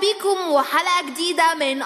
[0.00, 1.82] بيكم وحلقة جديدة من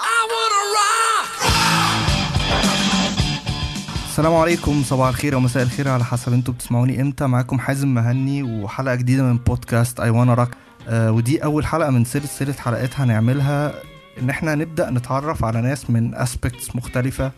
[4.08, 7.26] السلام عليكم صباح الخير ومساء الخير على حسب أنتوا بتسمعوني إمتى.
[7.26, 10.48] معاكم حازم مهني وحلقة جديدة من بودكاست اي وأنا راك
[10.88, 13.74] آه ودي أول حلقة من سلسلة حلقات هنعملها.
[14.20, 17.32] إن إحنا نبدأ نتعرف على ناس من اسبكتس مختلفة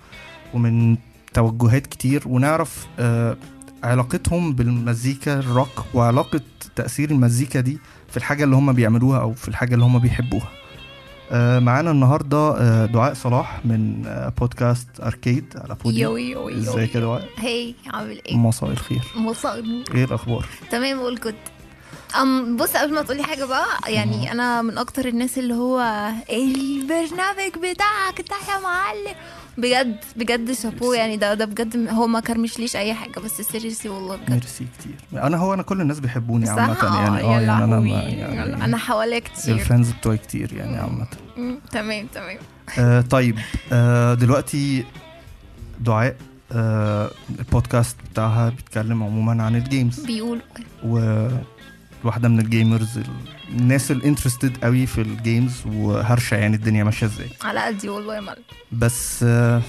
[0.54, 0.96] ومن
[1.34, 3.36] توجهات كتير ونعرف آه
[3.84, 6.40] علاقتهم بالمزيكا الروك وعلاقة
[6.77, 7.79] تأثير المزيكا دي
[8.11, 10.48] في الحاجة اللي هم بيعملوها أو في الحاجة اللي هم بيحبوها.
[11.32, 16.94] معانا النهارده آه دعاء صلاح من آه بودكاست أركيد على بودي yo yo yo ازيك
[16.94, 19.02] يا دعاء؟ هي عامل إيه؟ مساء الخير.
[19.16, 19.85] مساء النور.
[19.94, 21.35] إيه الأخبار؟ تمام قول كنت
[22.22, 25.80] أم بص قبل ما تقولي حاجة بقى يعني أنا من أكتر الناس اللي هو
[26.30, 29.16] البرنامج بتاعك ده يا معلم.
[29.58, 31.16] بجد بجد شابو يعني.
[31.16, 34.30] ده ده بجد هو ما كرمشليش أي حاجة بس seriously والله بجد.
[34.30, 35.22] ميرسي كتير.
[35.22, 37.20] أنا هو أنا كل الناس بيحبوني؟ عامة يعني.
[37.24, 37.88] آه يعني أنا ما.
[37.88, 39.55] يعني أنا حواليا كتير.
[39.55, 41.06] ال fans بتوعي كتير يعني عامة.
[41.70, 42.38] تمام تمام.
[42.78, 43.38] آه طيب.
[43.72, 44.84] آه دلوقتي
[45.80, 46.16] دعاء
[46.52, 50.42] آه البودكاست بتاعها بيتكلم عموما عن ال games بيقولوا
[50.84, 53.00] وواحده من ال gamers
[53.48, 57.28] الناس ال interested قوي في ال games وهرشة يعني الدنيا ماشية إزاي.
[57.42, 59.62] على قدي والله يا معلم بس آه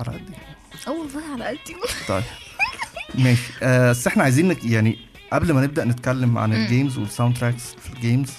[0.00, 1.76] على قد إيه؟ آه والله على قدي
[2.08, 2.22] طيب.
[3.14, 3.52] ماشي.
[3.62, 4.98] آه، بس إحنا عايزين يعني
[5.32, 6.52] قبل ما نبدأ نتكلم عن.
[6.52, 8.30] ال games وال soundtracks في ال games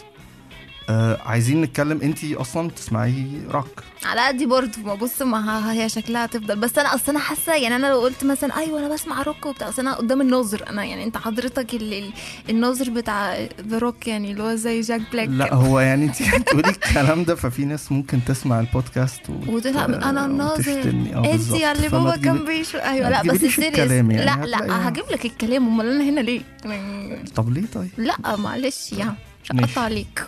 [0.90, 6.26] آه عايزين نتكلم انت أصلا بتسمعي روك على قدي برضه ما بص ما هي شكلها
[6.26, 6.56] هتفضل.
[6.56, 9.70] بس أنا أصل أنا حاسة يعني أنا لو قلت مثلا أيوه أنا بسمع روك وبتاع
[9.70, 10.70] أصل أنا قدام الناظر.
[10.70, 12.12] أنا يعني أنت حضرتك ال- ال-
[12.50, 13.38] الناظر بتاع
[13.68, 17.36] the rock يعني اللي هو زي جاك بلاك لا هو يعني انت بتقولي الكلام ده
[17.36, 21.52] ففي ناس ممكن تسمع البودكاست وت- وتلعب أنا الناظر انت.
[21.52, 23.60] يا اللي بابا كان بيشو أيوه لا بس serious
[23.92, 24.46] يعني، لا.
[24.46, 25.68] لا هجيب لك الكلام.
[25.68, 29.14] أمال أنا هنا ليه؟ يعني طب ليه طيب؟ لا معلش يعني.
[29.52, 30.24] هقطع عليك.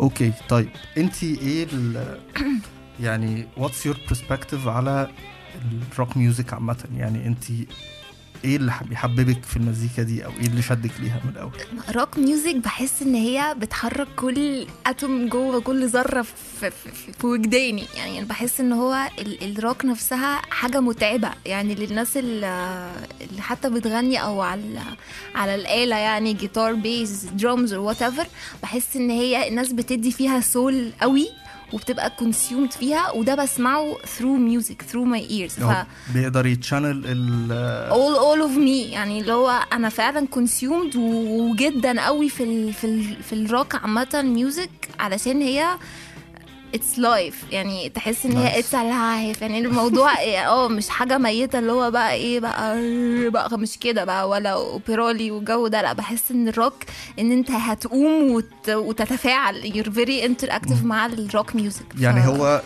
[0.00, 0.68] okay طيب.
[0.96, 1.66] انت إيه
[3.00, 5.10] يعني what's your perspective على
[5.92, 7.44] ال rock music عامة؟ يعني انت
[8.46, 11.52] إيه اللي بيحببك في المزيكا دي أو إيه اللي شدك ليها من الأول؟
[11.96, 16.70] rock music بحس إن هي بتحرك كل atom جوه كل ذرة في, في,
[17.18, 17.84] في- وجداني.
[17.96, 21.30] يعني أنا بحس إن هو ال- الروك نفسها حاجة متعبة.
[21.46, 22.90] يعني للناس اللي
[23.38, 24.80] حتى بتغني أو على
[25.34, 28.26] على الآلة يعني جيتار bass drums or whatever
[28.62, 31.28] بحس إن هي الناس بتدي فيها soul قوي.
[31.72, 37.90] وبتبقى consumed فيها وده بسمعه through music through my ears ف بيقدر ي channel ال
[37.90, 38.92] all all of me.
[38.92, 44.22] يعني اللي هو أنا فعلا consumed وجدا قوي في ال في ال في الروك عامة
[44.24, 45.66] music علشان هي
[46.76, 48.58] it's live يعني تحس إن هي.
[48.58, 50.12] it's live يعني الموضوع
[50.46, 52.76] آه مش حاجة ميتة اللي هو بقى إيه بقى
[53.30, 55.82] بقى مش كده بقى ولا اوبرالي والجو ده.
[55.82, 56.74] لا بحس إن الروك
[57.18, 59.72] إن أنت هتقوم وت وتتفاعل.
[59.72, 62.62] You're very interactive مع ال rock music يعني هو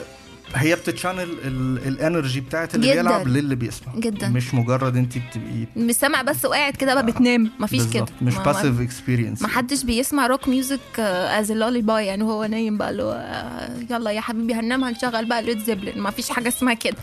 [0.55, 3.03] هي بتت channel ال- ال energy بتاعت اللي جداً.
[3.03, 3.95] بيلعب للي بيسمع.
[3.97, 4.29] جداً.
[4.29, 7.51] مش مجرد انت بتبقي مش سامع بس وقاعد كده بقى بتنام.
[7.61, 8.07] مفيش كده.
[8.23, 13.13] مش passive experience ما حدش بيسمع rock music as lullaby يعني هو نايم بقى هو
[13.13, 16.97] آه، يلا يا حبيبي هننام هنشغل بقى ليد زيبلين ما فيش حاجة اسمها كده.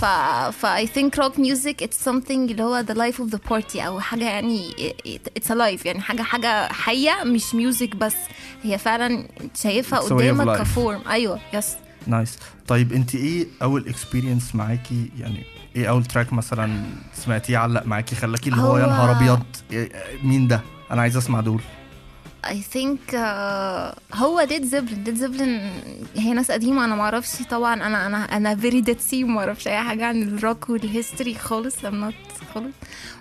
[0.00, 0.04] ف
[0.50, 4.00] ف I think rock music it's something اللي هو the life of the party أو
[4.00, 5.86] حاجة يعني it- it's alive.
[5.86, 8.14] يعني حاجة حاجة حية مش music بس.
[8.62, 9.28] هي فعلا
[9.62, 10.58] شايفها قدامك.
[10.60, 11.40] ك form أيوه.
[11.54, 11.66] yes
[12.08, 15.42] nice طيب انت إيه اول experience معاكي؟ يعني
[15.76, 16.82] إيه اول track مثلا
[17.14, 21.40] سمعتيه علق معاكي خلاكي اللي هو يا نهار أبيض؟ إيه- مين ده؟ أنا عايز أسمع
[21.40, 21.60] دول.
[22.46, 23.18] I think uh,
[24.14, 25.70] هو ديد زبلن ديد زبلن
[26.16, 27.74] هي ناس قديمة أنا معرفش طبعا.
[27.74, 31.76] أنا أنا أنا فيري ديد سي معرفش أي حاجة عن الروك والهيستوري خالص.
[31.76, 31.80] I'm
[32.10, 32.14] not
[32.54, 32.74] خالص.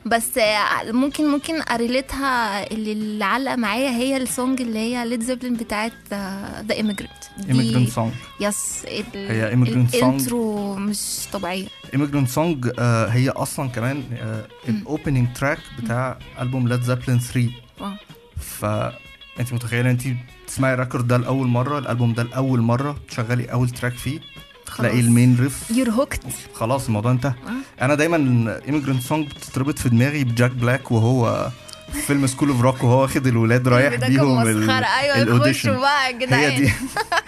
[0.06, 3.90] بس آه، ممكن ممكن أريليتها اللي, اللي علق معايا.
[3.90, 7.96] هي السونج اللي هي ليد زبلن بتاعت ذا ايميجرنت immigrant.
[7.96, 8.42] song.
[8.42, 8.86] يس
[9.16, 9.96] هي immigrant song.
[9.96, 11.00] ال intro مش
[11.96, 17.50] immigrant song آه هي أصلا كمان آه ال opening track بتاع ألبوم ليد زابلين 3
[17.82, 17.98] آه.
[18.38, 18.66] ف
[19.40, 20.02] انت متخيلة انت
[20.48, 24.20] تسمعي ال record ده لأول مرة الألبوم ده لأول مرة تشغلي أول track فيه
[24.78, 26.22] تلاقي ال main riff you're hooked
[26.54, 27.34] خلاص الموضوع انتهى.
[27.48, 27.84] آه.
[27.86, 28.18] أنا دايما
[28.68, 31.50] immigrant song بتتربط في دماغي بجاك بلاك وهو
[31.94, 36.18] في فيلم School of Rock وهو واخد الولاد رايح بيهم أيوة ال audition بقى يا
[36.18, 36.42] جدعان.
[36.52, 36.72] هي دي.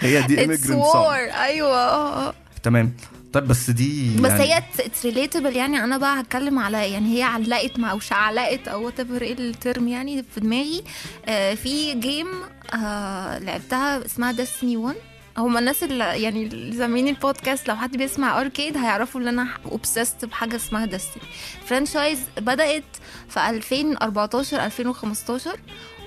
[0.00, 0.66] هي دي war.
[0.66, 2.34] song أيوة آه، آه.
[2.62, 2.92] تمام.
[3.40, 5.84] طيب بس دي بس يعني هي it's relatable يعني.
[5.84, 9.88] أنا بقى هتكلم على يعني هي علقت مع أو شعلقت أو whatever إيه ال term
[9.88, 10.84] يعني في دماغي.
[11.26, 12.28] آه في game
[12.74, 14.96] آه لعبتها اسمها Destiny 1
[15.38, 20.56] هما الناس اللي يعني اللي البودكاست لو حد بيسمع اركيد هيعرفوا إن أنا obsessed بحاجة
[20.56, 21.22] اسمها Destiny
[21.66, 22.84] franchise بدأت
[23.28, 25.60] في 2014 2015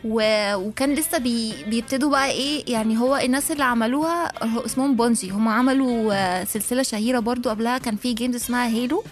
[0.06, 0.22] و...
[0.56, 1.54] وكان لسه بي...
[1.68, 4.32] بيبتدوا بقى إيه يعني هو الناس اللي عملوها
[4.66, 7.78] اسمهم بونجي هم عملوا آه، سلسلة شهيرة برضو قبلها.
[7.78, 9.04] كان في games اسمها Halo.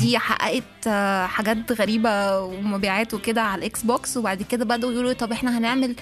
[0.00, 5.32] دي حققت آه، حاجات غريبة ومبيعات وكده على ال Xbox وبعد كده بدأوا يقولوا طب
[5.32, 5.94] إحنا هنعمل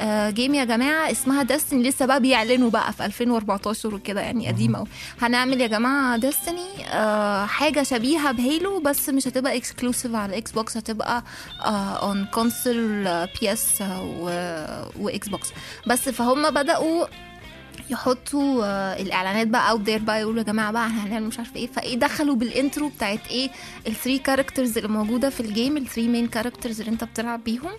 [0.00, 4.78] آه، game يا جماعة اسمها Destiny لسه بقى بيعلنوا بقى في 2014 وكده يعني قديمة
[4.78, 4.86] أوي.
[5.22, 6.84] هنعمل يا جماعة Destiny
[7.46, 11.22] حاجة شبيهة ب Halo بس مش هتبقى exclusive على ال Xbox هتبقى
[12.02, 13.04] on console
[13.40, 13.73] PS و
[14.98, 15.48] Xbox
[15.86, 17.06] بس فهم بدأوا
[17.90, 21.56] يحطوا آه، الإعلانات بقى out there بقى يقولوا يا جماعة بقى إحنا هنعمل مش عارفة
[21.56, 21.66] إيه.
[21.66, 23.50] فإيه دخلوا بال intro بتاعت إيه
[23.86, 27.44] ال three characters اللي موجودة في ال game ال three main characters اللي أنت بتلعب
[27.44, 27.72] بيهم.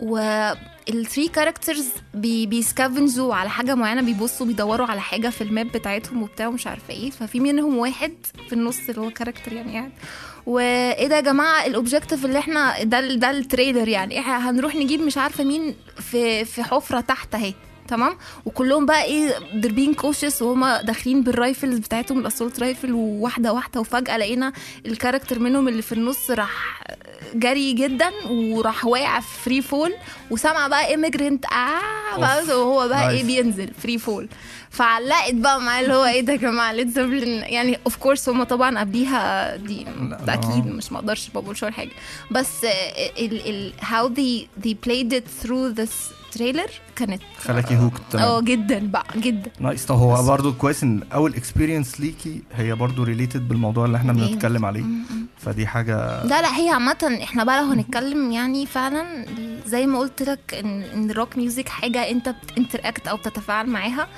[0.00, 5.40] وال three characters بي بي scavenge وا على حاجة معينة بيبصوا بيدوروا على حاجة في
[5.44, 7.10] ال map بتاعتهم وبتاع ومش عارفة إيه.
[7.10, 8.12] ففي منهم واحد
[8.48, 9.92] في النص اللي هو character يعني قاعد.
[10.46, 14.74] وايه ده يا جماعة ال objective اللي إحنا ده ده ال trailer يعني إحنا هنروح
[14.76, 15.74] نجيب مش عارفة مين
[16.10, 17.54] في في حفرة تحت اهي
[17.88, 22.92] تمام وكلهم بقى إيه they're being cautious وهما داخلين بال rifles بتاعتهم ال assault rifle
[22.92, 24.52] وواحدة واحدة وفجأة لقينا
[24.86, 26.84] ال character منهم اللي في النص راح
[27.34, 29.92] جري جدا وراح واقع في free fall
[30.30, 32.44] وسمع بقى Immigrant آه بقى.
[32.58, 33.24] وهو بقى إيه.
[33.24, 34.28] بينزل free fall
[34.76, 38.42] فعلقت بقى معاه اللي هو إيه ده يا جماعة؟ Led Zeppelin يعني of course هم
[38.42, 39.86] طبعا قبليها دي
[40.28, 40.66] أكيد.
[40.66, 41.00] مش ما
[41.34, 41.90] بقولش ولا حاجة.
[42.30, 42.64] بس
[43.18, 48.78] ال ال how they they played it through this trailer كانت خلاكي hooked آه جدا
[48.90, 49.50] بقى جدا.
[49.60, 54.12] nice طب هو برضو كويس إن أول experience ليكي هي برضو related بالموضوع اللي إحنا.
[54.12, 54.84] بنتكلم عليه.
[55.38, 59.26] فدي حاجة لا لا هي عامة إحنا بقى لو هنتكلم يعني فعلا
[59.66, 63.66] زي ما قلت لك إن إن ال rock music حاجة أنت بت interact أو بتتفاعل
[63.66, 64.08] معاها.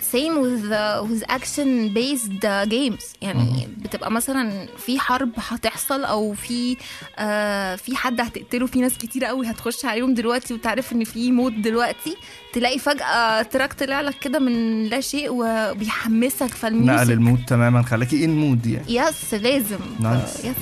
[0.00, 3.04] Same with uh, with action based uh, games.
[3.22, 6.76] يعني بتبقى مثلا في حرب هتحصل أو في
[7.18, 11.52] آه في حد هتقتله في ناس كتير قوي هتخش عليهم دلوقتي وتعرف إن في موت
[11.52, 12.16] دلوقتي
[12.52, 17.40] تلاقي فجأة track طلع لك كده من لا شيء وبيحمسك نقل فال music ال mood
[17.46, 18.94] تماما خلاكي in mood يعني.
[18.94, 19.78] yes لازم.
[20.00, 20.44] nice.
[20.44, 20.54] yes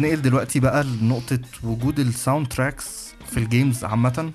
[0.00, 4.32] نقل دلوقتي بقى لنقطة وجود ال soundtracks في ال games عامة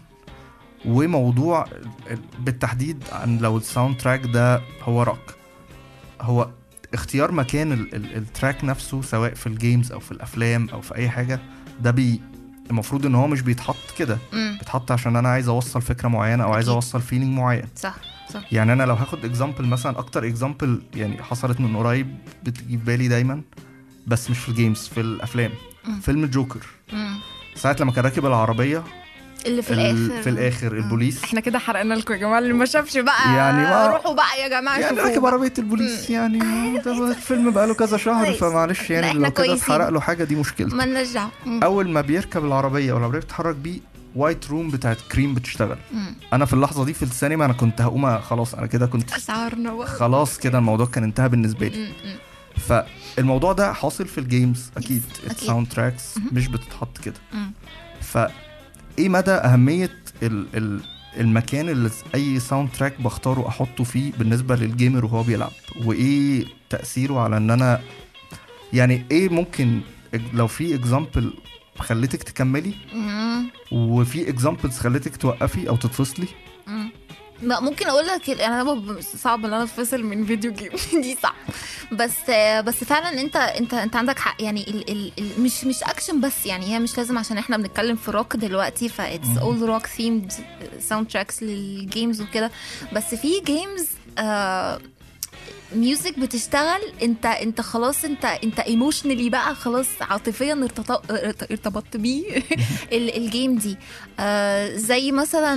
[0.85, 1.65] وموضوع
[2.11, 5.35] ال- بالتحديد عن لو ال soundtrack ده هو روك
[6.21, 6.49] هو
[6.93, 10.81] اختيار مكان ال- ال- ال track نفسه سواء في ال games أو في الأفلام أو
[10.81, 11.39] في أي حاجة
[11.81, 12.21] ده بي
[12.69, 14.17] المفروض إن هو مش بيتحط كده.
[14.33, 16.69] بيتحط عشان أنا عايز أوصل فكرة معينة أو عايز.
[16.69, 17.95] أوصل feeling معين صح
[18.33, 22.83] صح يعني أنا لو هاخد example مثلا أكتر example يعني حصلت من قريب بتجي في
[22.83, 23.41] بالي دايما
[24.07, 25.51] بس مش في ال games في الأفلام.
[26.01, 26.59] فيلم الجوكر
[26.93, 27.15] مم.
[27.55, 28.83] ساعة لما كان راكب العربية
[29.45, 32.65] اللي في ال- الآخر في الآخر البوليس إحنا كده حرقنا لكم يا جماعة اللي ما
[32.65, 35.31] شافش بقى يعني ما- روحوا بقى يا جماعة يعني راكب بقى.
[35.31, 36.37] عربية البوليس يعني
[36.73, 38.33] ما ده الفيلم بقاله كذا شهر.
[38.33, 39.53] فمعلش يعني لو كده.
[39.53, 41.31] اتحرق له حاجة دي مشكلته مالناش دعوه.
[41.47, 43.79] أول ما بيركب العربية والعربية بتتحرك بيه
[44.15, 46.15] White Room بتاعت كريم بتشتغل مم.
[46.33, 49.87] أنا في اللحظة دي في السينما أنا كنت هقوم خلاص أنا كده كنت اسعارنا بقى
[49.87, 52.15] خلاص كده الموضوع كان انتهى بالنسبة لي مم.
[52.57, 55.03] فالموضوع ده حاصل في ال games أكيد.
[55.29, 56.17] ال soundtracks.
[56.31, 57.51] مش بتتحط كده مم.
[58.01, 58.17] ف
[58.99, 59.91] إيه مدى أهمية
[60.23, 60.81] ال ال
[61.17, 65.51] المكان اللي أي soundtrack بختاره أحطه فيه بالنسبة لل gamer وهو بيلعب
[65.85, 67.81] وإيه تأثيره على إن أنا
[68.73, 69.79] يعني إيه ممكن
[70.33, 71.33] لو في example
[71.79, 72.73] خليتك تكملي.
[73.71, 76.27] وفي examples خليتك توقفي أو تتفصلي
[77.45, 80.71] ممكن أقول لك أنا صعب إن أنا أتفصل من video game.
[81.03, 81.33] دي صعب.
[81.91, 82.29] بس
[82.65, 84.41] بس فعلا أنت أنت أنت عندك حق.
[84.41, 86.45] يعني ال ال ال مش مش أكشن بس.
[86.45, 89.37] يعني هي مش لازم عشان إحنا بنتكلم في روك دلوقتي ف that's مم.
[89.37, 90.33] all rock themed
[90.79, 92.51] soundtracks لل games وكده.
[92.93, 93.87] بس في games
[95.75, 100.67] music بتشتغل انت انت خلاص انت انت emotionally بقى خلاص عاطفيا
[101.51, 102.37] ارتبطت بيه
[102.93, 103.77] ال- ال game دي.
[104.19, 105.55] آه زي مثلا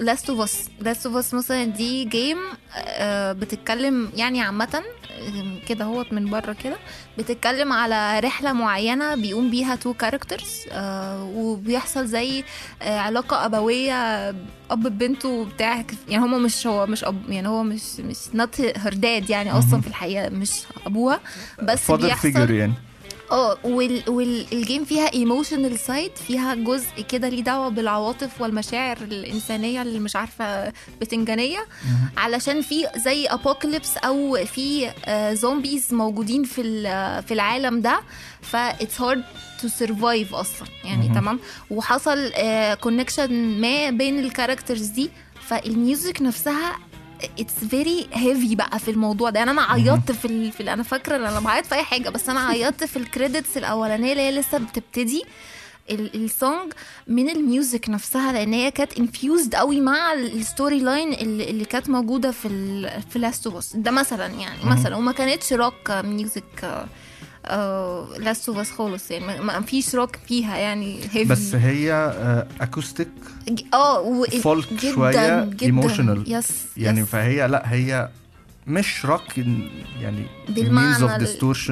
[0.00, 2.38] Last of Us Last of Us مثلا دي game
[2.76, 4.82] آه بتتكلم يعني عامة آه،
[5.68, 6.76] كده هوت من بره كده
[7.18, 12.44] بتتكلم على رحلة معينة بيقوم بيها two characters آه وبيحصل زي
[12.82, 14.28] آه علاقة أبوية
[14.70, 18.94] أب ببنته بتاع يعني هما مش هو مش أب يعني هو مش مش not her
[18.94, 19.80] dad يعني أصلا مهم.
[19.80, 20.50] في الحقيقة مش
[20.86, 21.20] أبوها
[21.62, 22.72] بس بيحصل يعني
[23.32, 29.82] آه وال وال game فيها emotional side فيها جزء كده ليه دعوة بالعواطف والمشاعر الإنسانية
[29.82, 31.66] اللي مش عارفة بتنجانية.
[32.16, 36.62] علشان في زي apocalypse أو في آه، zombies موجودين في
[37.26, 38.00] في العالم ده
[38.42, 39.24] ف it's hard
[39.62, 41.08] to survive أصلا يعني.
[41.08, 41.38] تمام
[41.70, 42.32] وحصل
[42.80, 45.10] connection ما بين ال characters دي
[45.40, 46.78] فال music نفسها
[47.38, 49.38] it's very heavy بقى في الموضوع ده.
[49.38, 50.52] يعني أنا عيطت في ال...
[50.52, 50.68] في ال...
[50.68, 54.12] أنا فاكرة إن أنا بعيط في أي حاجة بس أنا عيطت في ال credits الأولانية
[54.12, 55.24] اللي هي لسه بتبتدي
[55.90, 56.72] ال- ال song
[57.06, 61.50] من ال music نفسها لأن هي كانت infused قوي مع ال- ال story line اللي,
[61.50, 64.64] اللي كانت موجودة في ال في Last of ده مثلا يعني.
[64.64, 66.86] مثلا وما كانتش rock music
[68.18, 69.26] Last of Us خالص يعني.
[69.40, 71.92] ما- فيش روك فيها يعني heavy بس هي
[72.60, 73.08] acoustic
[73.74, 75.56] آه و- folk جدا شوية جدا.
[75.66, 77.06] emotional yes يعني yes.
[77.06, 78.08] فهي لا هي
[78.66, 79.38] مش روك
[80.00, 80.94] يعني بالمعنى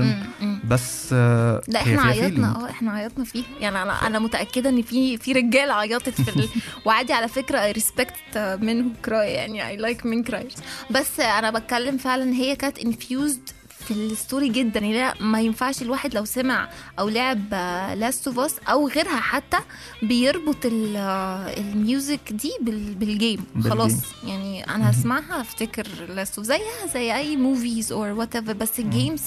[0.03, 0.61] مم، مم.
[0.69, 2.57] بس آه، لا إحنا عيطنا.
[2.67, 3.45] آه إحنا عيطنا فيها.
[3.61, 6.49] يعني أنا أنا متأكدة إن في في رجالة عيطت في ال...
[6.87, 10.55] وعادي على فكرة I respect men who cry يعني I like men criers
[10.91, 13.51] بس أنا بتكلم فعلا هي كانت infused
[13.87, 14.81] في ال story جدا.
[14.81, 16.69] يعني لا ما ينفعش الواحد لو سمع
[16.99, 17.55] أو لعب
[17.99, 19.57] Last of Us أو غيرها حتى
[20.03, 23.71] بيربط ال- آه، ال music دي بال- بال game بال game.
[23.73, 23.93] خلاص
[24.27, 29.23] يعني أنا هسمعها أفتكر Last of زيها زي أي movies or whatever بس ال games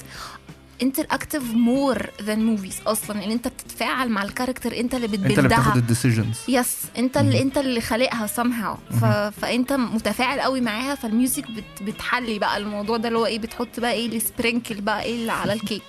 [0.83, 5.41] interactive more than movies أصلا يعني انت بتتفاعل مع ال character انت اللي انت اللي
[5.49, 9.05] بتاخد ال decisions yes انت اللي انت اللي خالقها somehow ف...
[9.41, 11.83] فانت متفاعل قوي معاها فال music بت...
[11.83, 15.31] بتحلي بقى الموضوع ده اللي هو إيه بتحط بقى إيه ال sprinkle بقى إيه اللي
[15.31, 15.83] على الكيك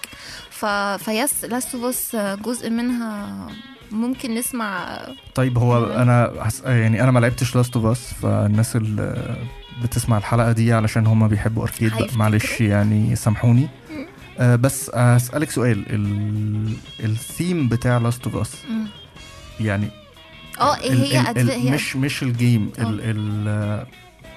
[0.50, 0.64] ف...
[1.04, 3.46] ف yes Last of Us جزء منها
[3.90, 4.98] ممكن نسمع
[5.34, 5.86] طيب هو.
[5.86, 6.50] أنا.
[6.64, 9.36] يعني أنا ما لعبتش Last of Us فالناس اللي
[9.82, 11.92] بتسمع الحلقة دي علشان هم بيحبوا Arcade.
[12.16, 13.68] معلش يعني سامحوني.
[14.38, 16.72] آه بس أسألك سؤال ال...
[17.00, 18.52] الثيم بتاع Last of Us.
[19.60, 19.88] يعني
[20.60, 21.50] آه ال- هي ال- ال- أدف...
[21.50, 22.82] هي مش مش ال game آه.
[22.82, 23.00] ال...
[23.02, 23.86] ال...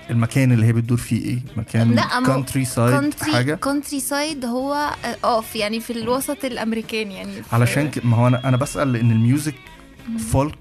[0.09, 4.89] المكان اللي هي بتدور فيه إيه مكان لا، country side حاجة country side هو
[5.23, 7.91] آه في يعني في الوسط الامريكاني يعني علشان.
[8.03, 9.55] ما هو أنا أنا بسأل لأن ال music
[10.31, 10.55] folk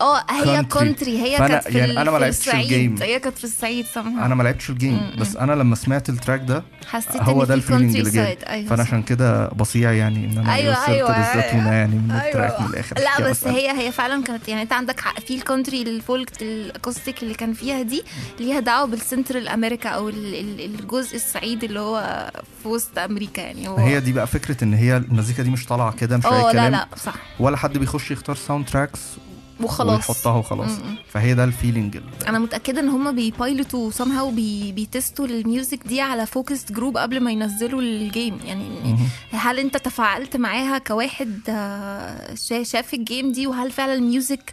[0.00, 0.64] آه هي.
[0.64, 2.96] country هي كانت في, يعني أنا ما في لعبتش الصعيد ال game.
[3.02, 5.10] هي كانت في الصعيد somehow أنا ما لعبتش ال game.
[5.18, 8.38] بس أنا لما سمعت ال track ده حسيت هو ده في ال feeling اللي جاي.
[8.48, 8.82] أيوه فأنا.
[8.82, 12.26] عشان كده بصيع يعني إن أنا أيوة، وصلت أيوة، للزتونه يعني من أيوة.
[12.26, 13.50] ال track من الآخر لا بس بسأل.
[13.54, 17.22] هي هي فعلا كانت يعني أنت عندك حق في ال country ال folk ال acoustic
[17.22, 18.02] اللي كان فيها دي
[18.40, 22.30] ليها دعوة بال central America أو ال- ال- الجزء الصعيدي اللي هو
[22.62, 25.92] في وسط أمريكا يعني هو هي دي بقى فكرة إن هي المزيكا دي مش طالعة
[25.92, 29.00] كده مش أي لا كلام لا صح ولا حد بيخش يختار soundtracks
[29.64, 30.96] وخلاص ويحطها وخلاص م- م.
[31.08, 34.90] فهي ده ال feeling ال- أنا متأكدة إن هم بي pilot وا somehow بي بي
[34.90, 39.08] test وا ال music دي على focus group قبل ما ينزلوا ال game يعني مهم.
[39.32, 44.52] هل أنت تفاعلت معاها كواحد آه، شا- شاف ال game دي وهل فعلا ال music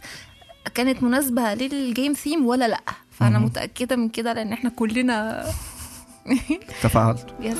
[0.74, 3.46] كانت مناسبة لل game theme ولا لأ فأنا مهم.
[3.46, 5.44] متأكدة من كده لأن إحنا كلنا
[6.82, 7.56] تفاعلت yes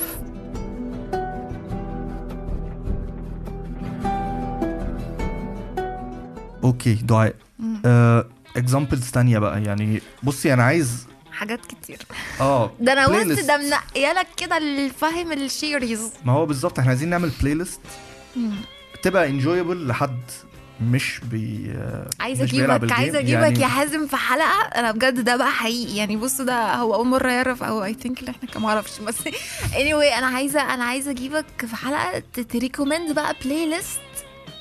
[6.63, 7.35] okay دعاء.
[8.57, 11.97] examples تانية بقى يعني بصي أنا عايز حاجات كتير.
[12.41, 13.07] آه ده أنا.
[13.07, 16.11] بص ده منقيه لك كده الفاهم ال cherries.
[16.25, 17.79] ما هو بالظبط إحنا عايزين نعمل playlist
[19.03, 20.19] تبقى enjoyable لحد
[20.81, 21.73] مش بي
[22.19, 22.99] عايزه مش بيلعب اجيبك.
[22.99, 24.61] عايزه أجيبك يعني يا حازم في حلقة.
[24.75, 28.19] أنا بجد ده بقى حقيقي يعني بص ده هو أول مرة يعرف أو I think
[28.19, 29.17] اللي إحنا كمان ما أعرفش بس
[29.81, 33.99] anyway أنا عايزة أنا عايزة أجيبك في حلقة ت recommend بقى playlist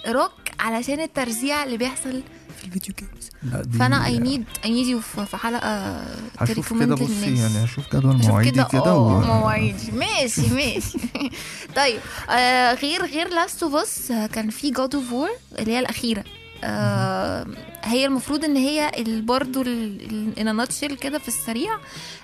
[0.09, 2.23] rock علشان الترزيع اللي بيحصل
[2.59, 3.31] في ال video games
[3.79, 6.01] فأنا I need I need you في حلقة
[6.39, 7.35] هشوف كده بصي.
[7.35, 9.21] يعني هشوف جدول مواعيدي كده آه و...
[9.21, 10.99] مواعيدي ماشي ماشي.
[11.77, 12.01] طيب
[12.31, 15.29] آه غير غير Last of Us كان في God of War
[15.59, 16.25] اللي هي الأخيرة.
[16.65, 17.47] آه
[17.85, 21.79] هي المفروض إن هي برضو in a nutshell كده في السريع.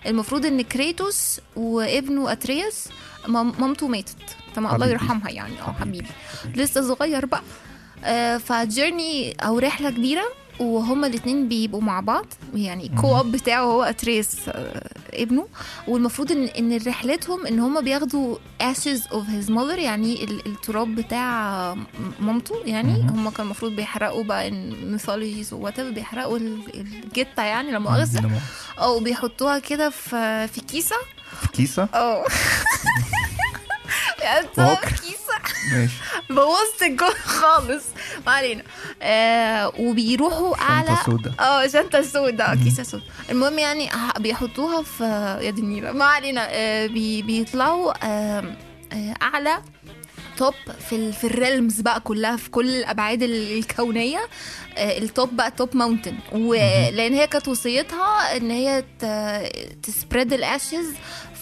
[0.06, 2.88] المفروض إن كريتوس وابنه اترياس
[3.28, 4.16] مام- مامته ماتت.
[4.54, 4.86] فما الله.
[4.86, 6.06] يرحمها يعني آه حبيبي.
[6.54, 7.40] لسه صغير بقى.
[7.40, 7.65] آه
[8.38, 10.24] فجيرني أو رحلة كبيرة
[10.60, 12.26] وهما الاتنين بيبقوا مع بعض.
[12.54, 15.48] يعني كو اب بتاعه هو أتريس آه، ابنه.
[15.88, 21.74] والمفروض إن إن رحلتهم إن هما بياخدوا ashes of his mother يعني ال- التراب بتاع
[22.20, 22.54] مامته.
[22.64, 22.92] يعني.
[23.10, 28.20] هما كان المفروض بيحرقوا بقى ان mythologies و whatever بيحرقوا ال- الجتة يعني لا مؤاخذة
[28.20, 28.40] لما-
[28.78, 30.96] أو بيحطوها كده في في كيسة.
[31.40, 32.24] في كيسة؟ آه
[34.78, 35.36] كيسة.
[35.72, 35.94] ماشي.
[36.30, 37.84] بوظت الجو خالص.
[38.26, 38.62] ما علينا
[39.02, 45.04] آه وبيروحوا أعلى شنطه سودا آه شنطة سودا كيسة سودا المهم يعني بيحطوها في
[45.42, 45.92] يا دي النيلة.
[45.92, 46.46] ما علينا.
[46.50, 48.44] آه بي بيطلعوا آه
[48.92, 49.62] آه أعلى
[50.36, 50.54] توب
[50.88, 54.20] في ال في الريلمز بقى كلها في كل الأبعاد ال- الكونية.
[54.76, 58.84] آه ال top بقى top mountain ولان هي كانت وصيتها إن هي
[59.82, 60.86] ت spread ال ashes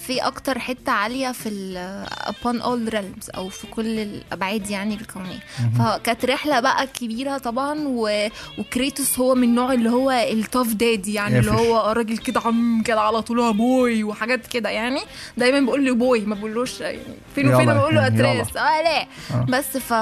[0.06, 5.38] في أكتر حتة عالية في ال upon all realms أو في كل الأبعاد يعني الكونية
[5.78, 8.28] فكانت رحلة بقى كبيرة طبعا و...
[8.58, 11.50] وكريتوس هو من النوع اللي هو ال tough daddy يعني اللي.
[11.50, 15.00] هو راجل كده عم كده على طول "آه boy وحاجات كده يعني
[15.36, 16.98] دايما بيقول لي boy ما بقولوش يعني
[17.34, 18.06] فين وفين بقول له.
[18.06, 19.06] أتريوس آه لا آه.
[19.48, 19.92] بس ف...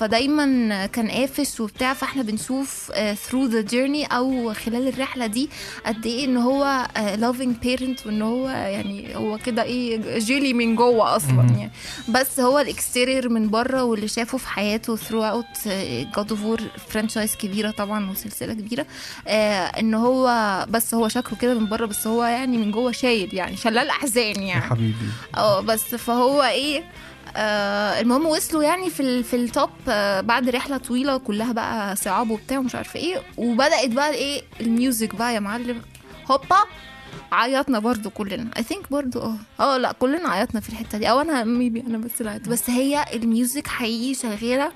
[0.00, 5.50] فدايما كان قافش وبتاع فاحنا بنشوف through the journey أو خلال الرحلة دي
[5.86, 11.16] قد إيه إن هو loving parent وإن هو يعني هو كده إيه جيلي من جوه
[11.16, 11.46] أصلا.
[11.58, 11.70] يعني.
[12.08, 15.68] بس هو ال exterior من بره واللي شافه في حياته throughout
[16.16, 18.86] God of War franchise كبيرة طبعا وسلسلة كبيرة
[19.28, 20.26] آه إن هو
[20.70, 24.42] بس هو شكله كده من بره بس هو يعني من جوه شايل يعني شلال أحزان
[24.42, 24.60] يعني.
[24.62, 24.94] حبيبي.
[25.36, 26.84] آه بس فهو إيه
[27.36, 31.96] آه المهم وصلوا يعني في ال في ال top آه بعد رحلة طويلة كلها بقى
[31.96, 35.82] صعاب وبتاع ومش عارفة إيه وبدأت بقى إيه ال music بقى يا معلم
[36.30, 36.56] هوبا
[37.32, 38.50] عيطنا برضو كلنا.
[38.56, 39.36] I think برضو آه.
[39.60, 41.10] آه لا كلنا عيطنا في الحتة دي.
[41.10, 42.48] أو أنا maybe أنا بس اللي عيطت.
[42.48, 44.72] بس هي ال music حقيقي شغالة.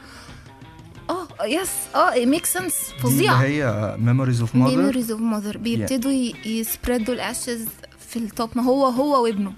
[1.11, 3.37] آه yes آه make sense فظيعة.
[3.37, 6.13] هي Memories of Mother Memories of Mother بيبتدوا
[6.47, 7.67] ي spread وا ال ashes
[8.09, 9.53] في ال top ما هو هو وابنه.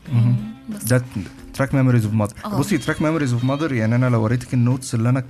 [0.69, 0.85] بس.
[0.85, 1.03] ده
[1.57, 2.59] track Memories of Mother آه.
[2.59, 5.21] بصي track Memories of Mother يعني أنا لو وريتك ال notes اللي أنا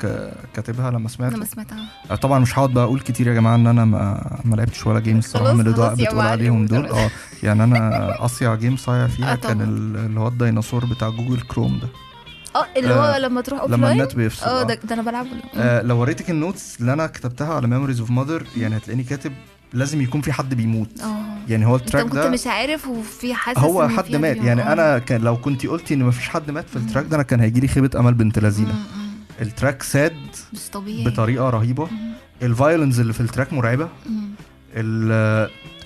[0.55, 2.17] كاتبها لما سمعت لما سمعتها.
[2.23, 5.19] طبعا مش هقعد بقى أقول كتير يا جماعة إن أنا ما, ما لعبتش ولا game
[5.19, 6.87] الصراحة من يا بتقول عليهم دول.
[6.97, 7.11] آه
[7.43, 11.89] يعني أنا أصيع game صايع فيها آه كان اللي هو الديناصور بتاع Google Chrome ده.
[12.57, 14.47] آه اللي هو آه، لما تروح لما offline النت بيفصل.
[14.47, 14.63] آه آه.
[14.63, 15.29] ده, ده أنا بلعبه.
[15.57, 19.33] آه لو وريتك ال notes اللي أنا كتبتها على Memories of Mother يعني هتلاقيني كاتب
[19.77, 21.01] لازم يكون في حد بيموت.
[21.01, 21.17] آه.
[21.49, 24.37] يعني هو أنت ال track كنت ده مش عارف وفي حاسس هو إن حد مات.
[24.37, 24.73] يعني آه.
[24.73, 27.41] أنا كان لو كنت قلتي إن مفيش حد مات في ال track ده أنا كان
[27.41, 28.75] هيجي لي خيبة أمل بنت لذينة.
[29.43, 30.17] ال track sad
[30.53, 31.05] مش طبيعي.
[31.05, 31.85] بطريقة رهيبة.
[31.85, 33.89] مم، ال violins اللي في ال track مرعبة.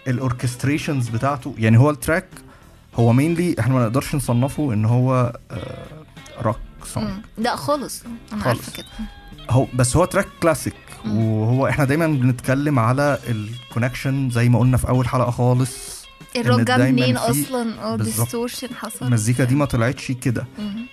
[0.09, 1.55] ال orchestrations بتاعته.
[1.59, 2.27] يعني هو ال track
[2.95, 5.33] هو mainly إحنا ما نقدرش نصنفه إن هو
[6.43, 7.11] rock song.
[7.39, 8.47] لا خالص أنا خالص.
[8.47, 8.87] عارفه كده
[9.51, 10.75] هو بس هو track classic.
[11.07, 16.01] وهو إحنا دايما بنتكلم على ال connection زي ما قلنا في أول حلقة خالص
[16.37, 17.97] الروك دايماً منين أصلا آه.
[17.97, 20.47] distortion حصل المزيكا دي ما طلعتش كده.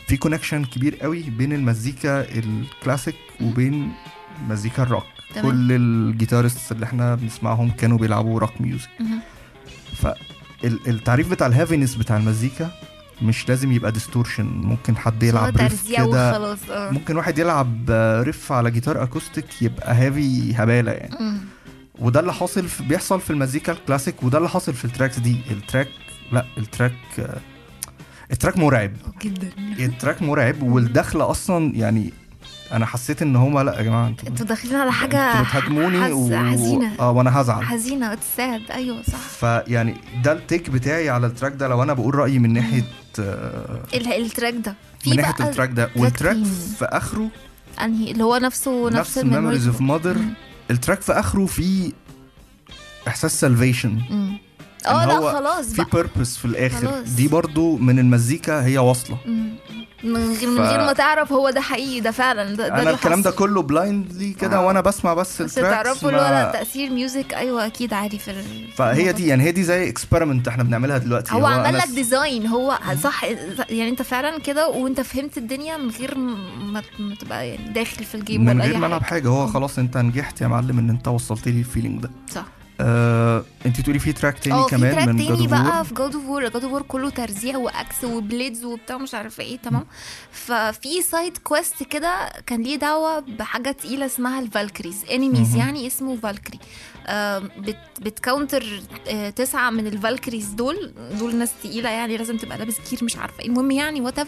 [0.08, 3.94] في connection كبير قوي بين المزيكا الكلاسيك وبين
[4.50, 5.04] مزيكا الروك
[5.36, 5.52] تمام.
[5.52, 8.90] كل ال guitarist اللي إحنا بنسمعهم كانوا بيلعبوا rock music.
[9.96, 12.72] فالتعريف بتاع ال heaviness بتاع المزيكا
[13.22, 16.36] مش لازم يبقى distortion ممكن حد يلعب riff كده.
[16.72, 16.92] آه.
[16.92, 21.16] ممكن واحد يلعب آه، riff على جيتار acoustic يبقى heavy هبالة يعني.
[21.20, 21.38] مم.
[22.00, 25.38] وده اللي حاصل في بيحصل في المزيكا الكلاسيك وده اللي حاصل في ال tracks دي.
[25.52, 25.88] ال track
[26.32, 27.38] لا ال track آه،
[28.32, 28.92] التراك مرعب.
[29.24, 29.50] جدا.
[29.80, 32.14] ال track مرعب والدخله أصلا يعني
[32.72, 36.12] أنا حسيت إن هما لأ يا جماعة أنتوا أنتوا داخلين على حاجة أنتوا بتهاجموني حز-
[36.12, 36.38] و...
[36.52, 36.92] حزينة.
[37.00, 37.64] آه وأنا هزعل.
[37.66, 39.18] حزينة it's sad أيوه صح.
[39.18, 41.68] فيعني ده ال take بتاعي على ال track ده.
[41.68, 42.84] لو أنا بقول رأيي من ناحية
[43.20, 44.76] آه، ال- ال track ده.
[45.00, 45.90] في من ناحية ال track ده.
[45.96, 46.38] وال track.
[46.80, 47.30] في آخره
[47.82, 50.18] أنهي؟ اللي هو نفسه نفس, ال memories of mother.
[50.72, 51.92] ال track في آخره فيه
[53.08, 54.38] إحساس salvation مم.
[54.88, 56.88] آه لأ خلاص في purpose في الآخر.
[56.88, 57.10] خلاص.
[57.10, 59.18] دي برضو من المزيكا هي واصلة.
[60.04, 62.90] من غير من ف- غير ما تعرف هو ده حقيقي ده فعلا ده, ده أنا
[62.90, 63.32] الكلام ده.
[63.32, 64.66] كله blindly كده آه.
[64.66, 66.50] وأنا بسمع بس بس تعرفوا اللي هو.
[66.54, 68.44] تأثير music أيوه أكيد عادي في
[68.76, 72.48] فهي دي يعني هي دي زي experiment إحنا بنعملها دلوقتي هو عمل أنا لك design
[72.48, 73.24] هو صح
[73.70, 76.82] يعني أنت فعلا كده وأنت فهمت الدنيا من غير ما
[77.20, 79.48] تبقى يعني داخل في ال game من غير ما ألعب حاجة هو.
[79.48, 82.46] خلاص أنت نجحت يا معلم إن أنت وصلت لي ال feeling ده صح
[82.82, 86.26] آه، انت تقولي في track تاني آه كمان track من تاني بقى في God of
[86.26, 89.86] War God of War كله ترزيع و axe و blades وبتاع مش عارفة إيه تمام؟
[90.32, 95.56] ففي side quest كده كان ليه دعوة بحاجة تقيلة اسمها ال Valkyries enemies.
[95.56, 96.60] يعني اسمه Valkyrie.
[97.58, 102.58] بت بت counter آه، تسعة من ال Valkyries دول دول ناس تقيلة يعني لازم تبقى
[102.58, 104.20] لابس gear مش عارفة إيه المهم يعني what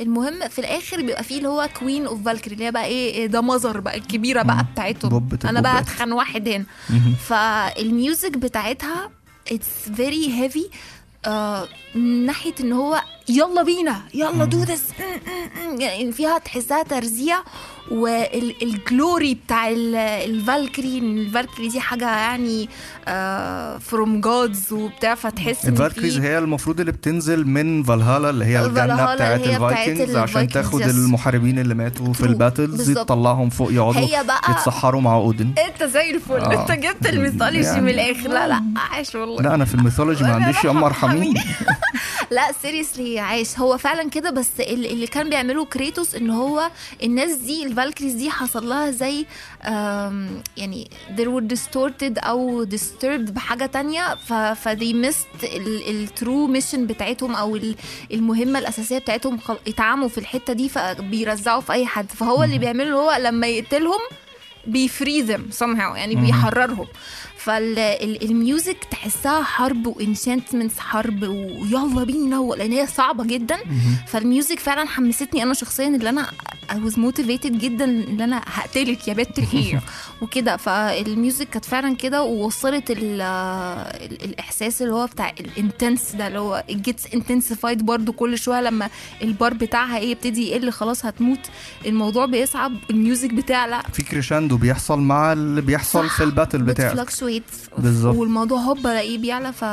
[0.00, 3.26] المهم في الآخر بيبقى فيه اللي هو queen of Valkyrie اللي هي بقى إيه إيه
[3.26, 4.66] ده mother بقى الكبيرة بقى.
[4.72, 5.78] بتاعتهم أنا بقى.
[5.78, 6.64] أتخن واحد هنا.
[7.28, 9.10] فال music بتاعتها
[9.52, 9.66] it's
[9.96, 10.64] very heavy
[11.94, 14.84] من ناحية إن هو يلا بينا يلا do this
[15.78, 17.36] يعني فيها تحسها ترزيع
[17.90, 22.68] وال glory بتاع ال- ال Valkyrie ال Valkyrie دي حاجة يعني
[23.80, 28.66] from gods وبتاع فتحس إن ال Valkyries هي المفروض اللي بتنزل من فالهالا اللي هي
[28.66, 30.82] الجنة بتاعت ال Vikings عشان تاخد.
[30.82, 32.20] المحاربين اللي ماتوا في.
[32.26, 32.90] ال battles.
[32.92, 34.08] تطلعهم فوق يقعدوا
[34.50, 35.50] يتسحروا مع أودن.
[35.68, 36.32] أنت زي الفل.
[36.40, 36.62] آه.
[36.62, 38.28] أنت جبت ال mythology يعني- من الآخر.
[38.28, 39.42] لا لا عاش والله.
[39.42, 41.40] لا أنا في ال mythology ما عنديش يا ام ارحميني
[42.30, 43.58] لا seriously عاش.
[43.58, 46.70] هو فعلا كده بس ال- اللي كان بيعمله كريتوس إن هو
[47.02, 49.26] الناس دي ال Valkyries دي حصل لها زي
[50.56, 55.44] يعني they were distorted أو disturbed بحاجة تانية ف they missed
[55.88, 57.76] ال true mission بتاعتهم أو ال-
[58.12, 62.10] المهمة الأساسية بتاعتهم اتعموا في الحتة دي فبيرزعوا في أي حد.
[62.10, 64.00] فهو اللي بيعمله هو لما يقتلهم
[64.66, 66.14] بي free them somehow يعني.
[66.14, 66.86] بيحررهم.
[67.46, 73.56] فال music تحسها حرب و enchantments حرب ويلا بينا لأن هي صعبة جدا.
[74.06, 76.26] فال music فعلا حمستني أنا شخصيا اللي أنا
[76.66, 79.82] I was motivated جدا إن أنا هقتلك يا بنت الحيره
[80.22, 80.56] وكده.
[80.56, 86.26] فال music كانت فعلا كده ووصلت ال ال الإحساس اللي هو بتاع ال intense ده
[86.26, 88.88] اللي هو it gets intensified برضو كل شوية لما
[89.22, 91.38] البار بتاعها إيه يبتدي يقل خلاص هتموت.
[91.86, 96.92] الموضوع بيصعب ال music بتعلى في crescendo بيحصل مع اللي بيحصل في ال battle بتاعك.
[97.40, 98.16] بت fluctuate بالظبط.
[98.16, 99.64] والموضوع هوب الاقيه بيعلى ف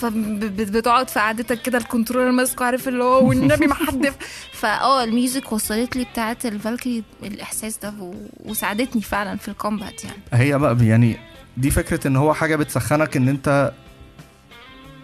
[0.00, 4.12] فبتقعد في قعدتك كده ال controller ماسكه عارف اللي هو والنبي ما حد
[4.52, 8.14] فاه ال music وصلت لي بتاعت ال Valkyrie الإحساس ده و...
[8.44, 10.18] وساعدتني فعلا في ال combat يعني.
[10.32, 11.16] هي بقى يعني
[11.56, 13.72] دي فكرة إن هو حاجة بتسخنك إن أنت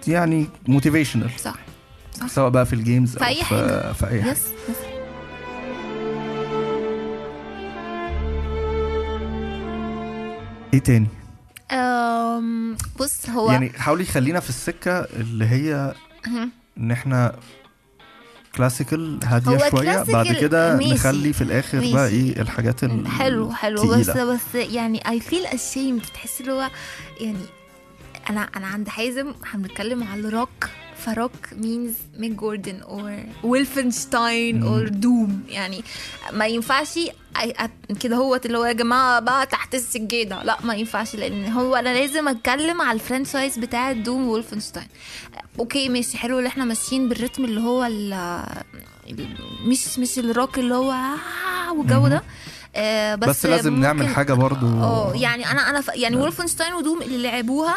[0.09, 1.55] يعني motivational صح
[2.27, 4.31] سواء بقى في ال games في في, أي حاجة.
[4.33, 4.77] yes yes
[10.75, 11.18] إيه تاني.
[13.01, 15.95] بص هو يعني حاولي خلينا في السكة اللي هي.
[16.79, 17.37] إن إحنا
[18.57, 20.77] classical هادية شوية بعد كده.
[20.77, 22.15] نخلي في الآخر بقى ماشي.
[22.17, 24.11] إيه الحاجات ال- حلو حلو بس.
[24.11, 26.71] بس يعني I feel ashamed تحس اللي هو
[27.21, 27.39] يعني
[28.31, 30.69] أنا أنا عند حازم هنتكلم على الروك
[30.99, 35.85] ف rock means Mick Gordon or Wolfenstein or Doom يعني
[36.33, 36.99] ما ينفعش
[38.01, 40.43] كده هو اللي هو يا جماعة بقى تحت السجادة.
[40.43, 44.87] لا ما ينفعش لأن هو أنا لازم أتكلم على ال franchise بتاع Doom و Wolfenstein
[45.59, 48.45] okay ماشي حلو اللي إحنا ماشيين بال rhythm اللي هو ال
[49.65, 52.23] مش مش الروك اللي هو آه والجو ده.
[52.77, 54.67] آه بس, بس لازم نعمل حاجة برضو.
[54.67, 55.83] آه يعني أنا أنا.
[55.95, 57.77] يعني Wolfenstein و Doom اللي لعبوها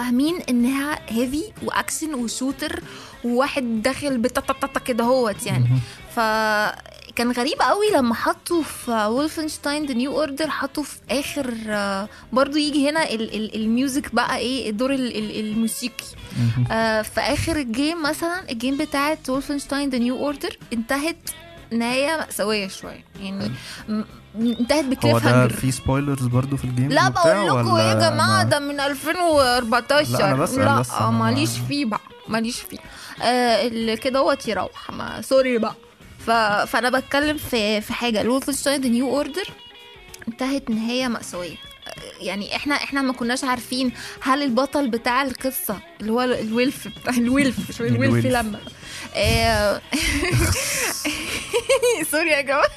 [0.00, 2.82] فاهمين إنها heavy و action و shooter
[3.24, 5.66] وواحد داخل بتططط كده هوت يعني.
[6.16, 12.56] فكان غريب قوي لما حطوا في Wolfenstein The New Order حطوا في آخر آه، برضو
[12.56, 16.04] يجي هنا ال ال ال music بقى إيه الدور ال ال الموسيقي.
[16.70, 21.16] آه في آخر ال game مثلا ال game بتاعت Wolfenstein The New Order انتهت
[21.72, 23.04] نهايه مأساوية شوية.
[23.20, 23.50] يعني
[24.36, 28.36] انتهت هو ب cliffhanger في spoilers برضو في ال game لا بقول لكم يا جماعة
[28.36, 32.60] ما- ده من 2014 لا، أنا بسأل لا بس، أنا ماليش ما- فيه بقى ماليش
[32.60, 32.78] فيه.
[33.22, 34.90] آه اللي كده هو يروح.
[34.90, 35.74] ما سوري بقى.
[36.26, 36.30] ف...
[36.70, 38.20] فأنا بتكلم في في حاجة.
[38.20, 39.48] الولفنشتاين ذا نيو اوردر
[40.28, 41.50] انتهت نهايه مأساوية.
[41.56, 41.69] آه،
[42.20, 47.56] يعني إحنا إحنا ما كناش عارفين هل البطل بتاع القصة اللي هو الويلف بتاع الويلف
[47.68, 48.26] مش الويلف.
[48.26, 48.60] لما.
[49.14, 49.80] آه،
[52.10, 52.64] سوري يا جماعة.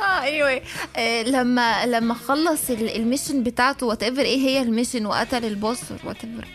[0.00, 0.62] آه anyway
[0.96, 5.78] آه لما لما خلص ال- ال mission بتاعته whatever إيه هي ال mission وقتل ال
[6.04, 6.46] boss whatever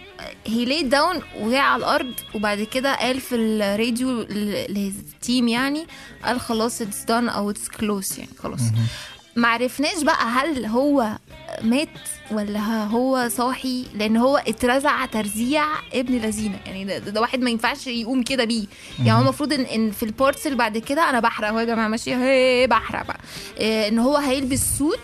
[0.47, 4.21] he lay down وقع على الأرض وبعد كده قال في الراديو
[4.69, 5.87] لل team يعني
[6.23, 8.61] قال خلاص it's done أو it's closed يعني خلاص.
[9.35, 11.07] معرفناش بقى هل هو
[11.61, 11.89] مات
[12.31, 17.87] ولا هو صاحي لأن هو اترزع ترزيع ابن لذينه يعني ده, ده واحد ما ينفعش
[17.87, 18.65] يقوم كده بيه.
[18.99, 21.47] يعني هو المفروض ان, إن في ال parts اللي بعد كده أنا بحرق.
[21.47, 23.19] اهو يا جماعة ماشي؟ هي بحرق بقى.
[23.57, 24.99] إيه إن هو هيلبس suit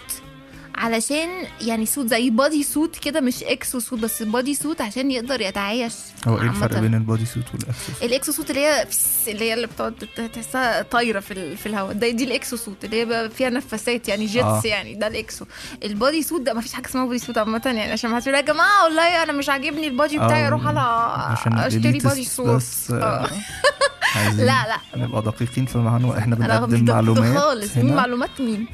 [0.82, 1.30] علشان
[1.62, 5.94] يعني suit زي body suit كده مش exo suit بس body suit عشان يقدر يتعايش
[6.28, 6.80] هو إيه الفرق.
[6.80, 8.88] بين ال body suit وال exo suit ال exo suit اللي هي
[9.28, 9.94] اللي هي اللي بتقعد
[10.34, 11.94] تحسها طايرة في في الهواء.
[11.94, 14.62] ده دي ال exo suit اللي هي بقى فيها نفاثات يعني jets آه.
[14.65, 15.46] يعني ده ال exo
[15.84, 18.28] ال body suit ده ما فيش حاجة اسمها body suit عامة يعني عشان ما حدش
[18.28, 21.85] يقول يا جماعة والله أنا مش عاجبني ال body بتاعي آه، أروح على أشتري ال
[21.85, 23.30] elitist suit آه، آه.
[24.38, 24.78] لا لا.
[24.96, 27.78] نبقى دقيقين في معنى إحنا بنقدم معلومات خالص.
[27.78, 28.67] مين معلومات مين؟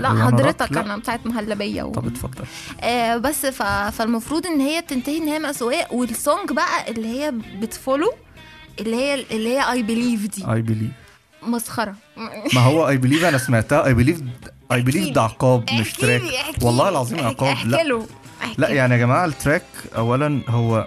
[0.00, 0.76] لا حضرتك.
[0.76, 1.92] أنا بتاعت مهلبية و...
[1.92, 2.44] طب اتفضل.
[2.80, 3.62] آه بس ف...
[3.62, 8.12] فالمفروض إن هي بتنتهي إن هي مأساوية وال song بقى اللي هي ب to follow
[8.80, 10.52] اللي هي اللي هي I believe دي.
[10.52, 10.90] I believe
[11.42, 11.94] مسخرة.
[12.54, 13.86] ما هو I believe أنا سمعتها.
[13.86, 14.20] I believe
[14.72, 15.08] I believe.
[15.08, 16.22] ده عقاب مش track
[16.62, 16.88] والله.
[16.88, 17.56] العظيم عقاب.
[17.66, 18.02] لا.
[18.58, 18.68] لا.
[18.68, 19.62] يعني يا جماعة ال track
[19.96, 20.86] اولا هو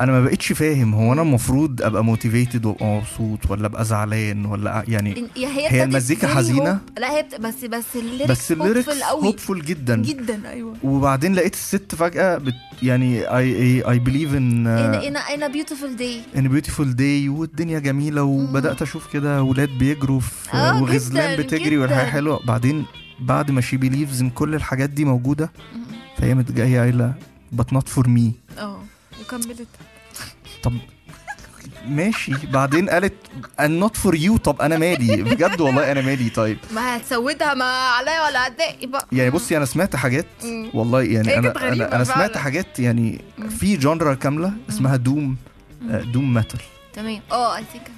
[0.00, 4.84] أنا ما بقتش فاهم هو أنا المفروض أبقى motivated وأبقى مبسوط ولا أبقى زعلان ولا
[4.88, 6.98] يعني هي هي المزيكا hope.
[6.98, 7.40] لا هي بت...
[7.40, 9.96] بس بس ال lyrics بس ال lyrics hopeful جدا.
[9.96, 10.74] جدا أيوه.
[10.82, 16.36] وبعدين لقيت الست فجأة بت يعني I I believe in in a beautiful day.
[16.38, 21.78] in beautiful day والدنيا جميلة وبدأت أشوف كده ولاد بيجروا في آه، وغزلان جداً، بتجري
[21.78, 22.10] والحياة.
[22.10, 22.40] حلوة.
[22.46, 22.84] بعدين
[23.20, 25.52] بعد ما she believes ان كل الحاجات دي موجودة
[26.18, 27.14] فهي جاية قايلة
[27.56, 28.43] but not for me.
[29.18, 29.68] آه وكملت.
[30.62, 30.72] طب
[31.88, 32.32] ماشي.
[32.46, 33.14] بعدين قالت
[33.60, 34.36] and not for you.
[34.38, 36.28] طب أنا مالي؟ بجد والله أنا مالي.
[36.30, 36.58] طيب.
[36.70, 40.26] ما هتسودها ما عليا ولا عليك بقى يعني بصي أنا سمعت حاجات.
[40.74, 42.36] والله يعني أنا أنا, أنا سمعت.
[42.38, 43.24] حاجات يعني
[43.58, 45.36] في genre كاملة اسمها doom
[45.82, 46.60] doom metal
[46.92, 47.20] تمام.
[47.32, 47.90] آه I think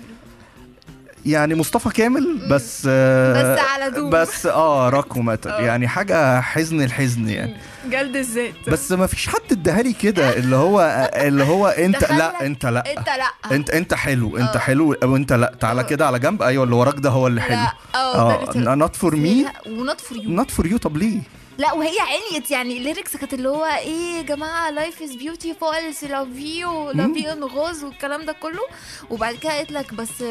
[1.27, 4.11] يعني مصطفى كامل بس آه، بس على doom.
[4.11, 5.61] بس آه rock و metal آه.
[5.61, 7.57] يعني حاجة حزن الحزن يعني.
[7.91, 8.55] جلد الذات.
[8.69, 12.11] بس ما فيش حد اداها لي كده اللي هو اللي هو انت.
[12.12, 12.93] لا انت لا.
[12.99, 13.55] انت لا.
[13.55, 14.59] انت انت حلو انت آه.
[14.59, 15.55] حلو أو انت لا.
[15.61, 16.43] تعالى كده على جنب.
[16.43, 17.67] أيوه اللي وراك ده هو اللي حلو.
[17.95, 21.21] آه آه not for me و not for you not for you طب ليه؟
[21.59, 25.77] لا وهي عليت يعني ال lyrics كانت اللي هو إيه يا جماعة life is beautiful
[26.03, 28.62] love you love you انغاز والكلام ده كله
[29.11, 30.23] وبعد كده قالت لك بس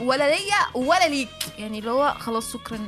[0.00, 2.78] ولا ليا ولا ليك يعني اللي هو خلاص شكرا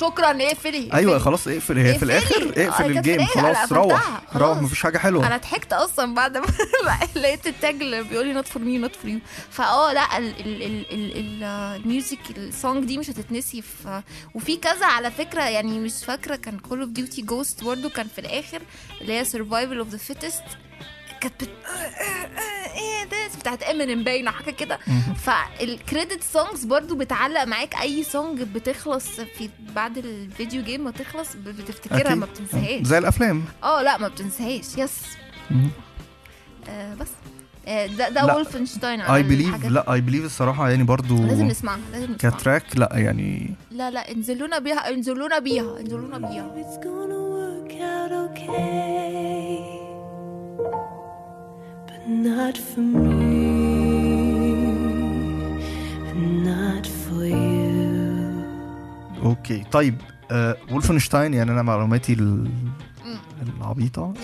[0.00, 1.18] شكرا اقفلي أيوه.
[1.18, 2.02] خلاص اقفل هي في.
[2.02, 4.58] الآخر آه، اقفل ال game خلاص روح روح.
[4.62, 6.46] مفيش حاجة حلوة أنا ضحكت أصلا بعد ما
[7.16, 9.18] لقيت ال tag اللي بيقول لي not for me not for you
[9.50, 11.44] فآه لا ال- ال- ال- ال- ال-
[11.82, 14.02] ال music ال song دي مش هتتنسي في
[14.34, 18.20] وفي كذا على فكرة يعني مش فاكرة كان Call of Duty Ghosts برضه كان في
[18.20, 18.62] الآخر
[19.00, 20.42] اللي هي Survival of the Fittest
[21.20, 21.50] كانت بت...
[22.74, 24.78] إيه ده بتاعت امينيم باينة حاجة كده.
[25.22, 27.74] فال credit songs برضو بتعلق معاك.
[27.74, 32.14] أي song بتخلص في بعد ال video game ما تخلص بتفتكرها.
[32.14, 32.82] ما بتنساهاش.
[32.86, 33.44] زي الأفلام.
[33.62, 34.64] آه لأ ما بتنساهاش.
[34.78, 35.00] yes.
[36.68, 37.08] آه بس.
[37.66, 38.34] ده ده لا.
[38.34, 42.64] Wolfenstein I believe لا I believe الصراحة يعني برضو لازم نسمعها لازم نسمعها ك track
[42.76, 49.58] لا يعني لا لا انزلونا بيها انزلونا بيها انزلونا بيها It's gonna work out okay,
[51.88, 53.44] but not for me,
[56.10, 59.24] and not for you.
[59.24, 59.94] okay طيب
[60.30, 62.16] آه Wolfenstein يعني أنا معلوماتي.
[63.60, 64.14] العبيطة.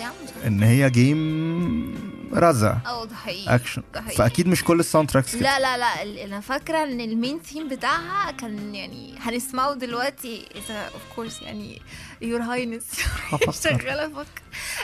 [0.47, 1.95] إن هي game
[2.33, 2.77] رزع.
[2.85, 3.55] آه ده حقيقي.
[3.55, 4.15] اكشن ده حقيقي.
[4.17, 5.41] فأكيد مش كل ال soundtracks كده.
[5.41, 10.83] لا لا لا أنا فاكرة إن ال main theme بتاعها كان يعني هنسمعه دلوقتي إذا
[10.93, 11.81] of course يعني
[12.21, 12.83] Your Highness.
[13.63, 14.41] شغالة أفكر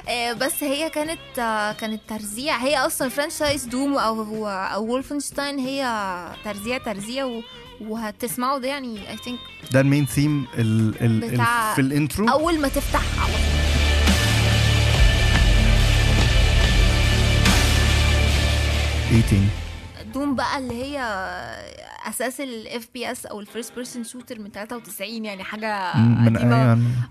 [0.10, 2.58] آه، بس هي كانت آه، كانت ترزيع.
[2.58, 5.88] هي أصلا franchise Doom أو أو Wolfenstein هي
[6.46, 7.42] ترزيع ترزيع و
[7.82, 9.40] وهتسمعوا ده يعني I think
[9.72, 10.46] ده ال main theme
[11.76, 13.57] في ال intro أول ما تفتح على طول.
[19.12, 19.48] إيه تاني؟
[20.14, 21.00] Doom بقى اللي هي
[22.10, 26.38] أساس ال FPS أو ال first person shooter من 93 يعني حاجة من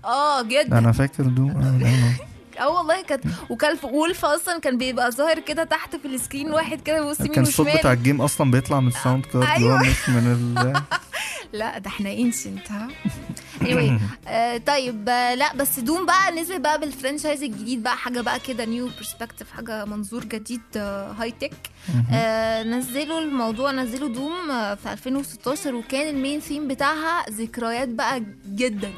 [0.05, 2.13] آه جدا أنا فاكر دو آه، أيوة.
[2.59, 6.81] آه والله كانت وكان وولف أصلا كان بيبقى ظاهر كده تحت في ال screen واحد
[6.81, 9.79] كده بيبص يمين كان الصوت بتاع ال game أصلا بيطلع من ال sound card أيوة.
[9.79, 10.73] مش من ال
[11.59, 12.87] لا ده إحنا ancient ها.
[13.61, 13.91] anyway
[14.27, 18.39] آه طيب آه لا بس Doom بقى نزل بقى بال franchise الجديد بقى حاجة بقى
[18.39, 21.53] كده new perspective حاجة منظور جديد آه high tech
[22.13, 28.23] آه نزلوا الموضوع نزلوا Doom آه في 2016 وكان ال main theme بتاعها ذكريات بقى
[28.47, 28.91] جدا.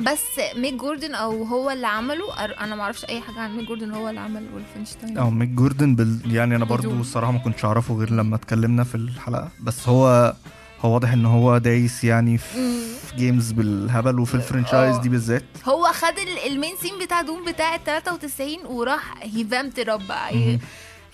[0.00, 0.22] بس
[0.56, 4.08] Mick Gordon أو هو اللي عمله أنا ما أعرفش أي حاجة عن Mick Gordon هو
[4.08, 6.18] اللي عمل Wolfenstein آه Mick Gordon بال...
[6.34, 6.90] يعني أنا برضو.
[7.00, 9.48] الصراحه ما كنتش أعرفه غير لما اتكلمنا في الحلقة.
[9.60, 10.34] بس هو
[10.82, 12.82] هو واضح إن هو دايس يعني في,
[13.16, 15.00] games بالهبل وفي ال franchise آه.
[15.00, 15.44] دي بالذات.
[15.64, 20.58] هو خد ال- ال main theme بتاع Doom بتاع 93 وراح he vamped بقى.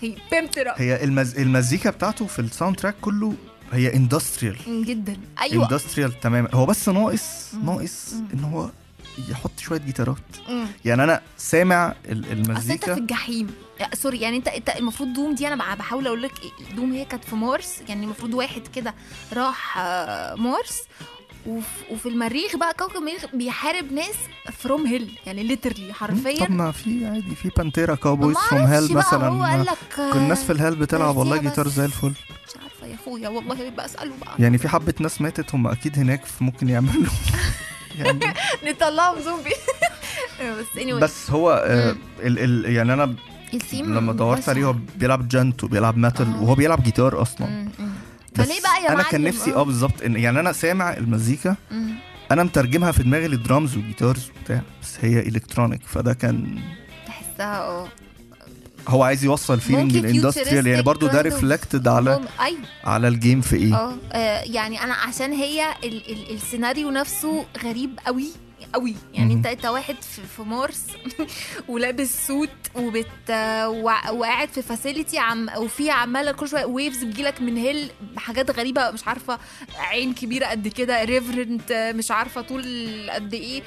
[0.01, 1.37] he pimped up هي المز...
[1.39, 3.33] المزيكا بتاعته في ال soundtrack كله
[3.71, 5.17] هي industrial جدا.
[5.41, 5.63] أيوه.
[5.71, 7.53] industrial تماما هو بس ناقص.
[7.63, 8.13] ناقص.
[8.33, 8.69] إن هو
[9.29, 10.17] يحط شوية جيتارات.
[10.49, 10.67] مم.
[10.85, 13.47] يعني أنا سامع ال- أصل أنت في المزيكا الجحيم.
[13.79, 16.31] يا- sorry يعني انت أنت المفروض Doom دي أنا بحاول أقول لك
[16.75, 18.93] Doom هي كانت في مارس يعني المفروض واحد كده
[19.33, 20.81] راح آه، مارس
[21.45, 24.15] وف- وفي المريخ بقى كوكب المريخ بيحارب ناس
[24.59, 26.45] from hell يعني literally حرفيا.
[26.45, 29.27] طب ما في عادي في Pantera Cowboys from Hell مثلا.
[29.27, 31.67] هو قال لك كل الناس في ال hell بتلعب والله جيتار.
[31.67, 32.07] زي الفل.
[32.47, 34.35] مش عارفة يا أخويا والله يبقى أسأله بقى.
[34.39, 37.11] يعني في حبة ناس ماتت هم أكيد هناك ممكن يعملوا.
[37.99, 38.19] يعني
[38.67, 39.49] نطلعهم زومبي
[40.59, 43.15] بس anyway بس هو آه ال ال يعني أنا
[43.73, 44.49] لما دورت.
[44.49, 46.41] عليه هو بيلعب djent وبيلعب metal آه.
[46.43, 47.89] وهو بيلعب جيتار أصلا مم، مم.
[48.35, 51.89] بس فليه بقى يا أنا كان نفسي آه بالظبط إن- يعني أنا سامع المزيكا مم.
[52.31, 56.59] أنا مترجمها في دماغي لل drums وال guitars وبتاع بس هي electronic فده كان
[57.07, 57.87] تحسها آه
[58.89, 63.41] هو عايز يوصل ممكن ال industrial يعني برضو ده reflected على أيوه على ال game
[63.41, 68.27] في إيه؟ آه آه، يعني أنا عشان هي ال ال السيناريو نفسه غريب قوي
[68.73, 69.33] قوي يعني.
[69.33, 69.95] انت انت واحد
[70.35, 70.85] في, مارس
[71.69, 73.29] ولابس suit وبت
[74.11, 79.07] وقاعد في facility عم وفي عمالة كل شوية waves بتجيلك من hell بحاجات غريبة مش
[79.07, 79.39] عارفة
[79.77, 82.63] عين كبيرة قد كده different مش عارفة طول
[83.11, 83.63] قد إيه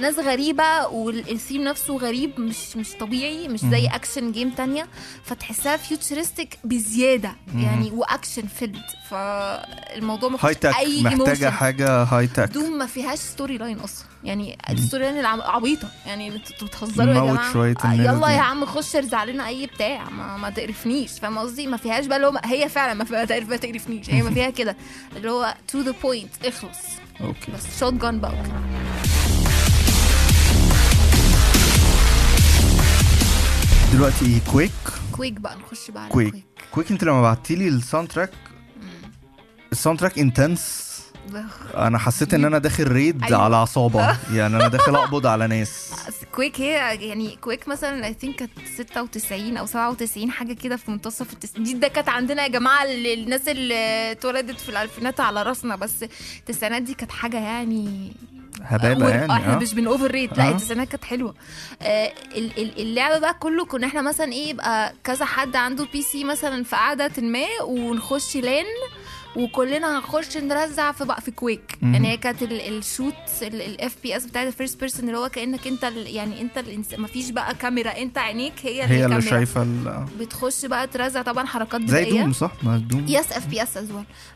[0.00, 3.86] ناس غريبة والثيم نفسه غريب مش مش طبيعي مش زي.
[3.86, 4.88] action game تانية
[5.24, 7.36] فتحسها futuristic بزيادة.
[7.56, 11.52] يعني و action filled فالموضوع ما high tech أي محتاجة emotion.
[11.52, 14.58] حاجة high tech Doom ما فيهاش storyline أصلا يعني
[15.20, 15.88] العب- عبيطة.
[16.06, 17.52] يعني أنتوا بتهزروا يا جماعة؟
[17.84, 18.34] آه، يلا دي.
[18.34, 20.10] يا عم خش ارزع لنا أي بتاع.
[20.10, 21.10] ما, ما تقرفنيش.
[21.12, 23.06] فاهم قصدي؟ ما فيهاش بقى اللي هو هي فعلا ما
[23.48, 24.10] ما تقرفنيش.
[24.10, 24.76] هي ما فيها كده.
[25.16, 26.78] اللي هو to the point اخلص.
[27.20, 27.52] okay.
[27.52, 28.30] بس shotgun بقى.
[28.32, 28.60] وكده
[33.92, 34.70] دلوقتي كويك
[35.12, 35.56] كويك بقى.
[35.58, 36.30] نخش بقى على Quake.
[36.30, 38.30] Quake, Quake انت لما بعتي لي ال soundtrack
[39.72, 40.89] ال soundtrack intense.
[41.76, 43.38] أنا حسيت إن أنا داخل raid أيوة.
[43.44, 44.00] على عصابة
[44.36, 45.92] يعني أنا داخل أقبض على ناس
[46.32, 46.72] Quake هي
[47.08, 51.78] يعني Quake مثلا I think كانت 96 أو 97 حاجة كده في منتصف التسعينات دي
[51.80, 56.04] ده كانت عندنا يا جماعة ال- الناس اللي اتولدت في الألفينات على راسنا بس
[56.38, 58.12] التسعينات دي كانت حاجة يعني
[58.62, 60.50] هبابه يعني إحنا آه مش بن اوفر ريت لا آه.
[60.50, 61.34] التسعينات كانت حلوة
[61.82, 66.02] آه ال- ال- اللعبة بقى كله كنا إحنا مثلا إيه يبقى كذا حد عنده بي
[66.02, 68.64] سي مثلا في قعدة ما ونخش لأن
[69.36, 71.92] وكلنا هنخش نرزع في بقى في كويك مهم.
[71.94, 75.82] يعني هي كانت ال- الشوت الاف بي اس بتاعت الفيرست بيرسون اللي هو كأنك انت
[75.96, 79.22] يعني انت الإنس- مفيش بقى كاميرا انت عينيك هي هي اللي.
[79.22, 83.88] شايفة ال- بتخش بقى ترزع طبعا حركات زي دوم صح؟ ما Doom yes FPS is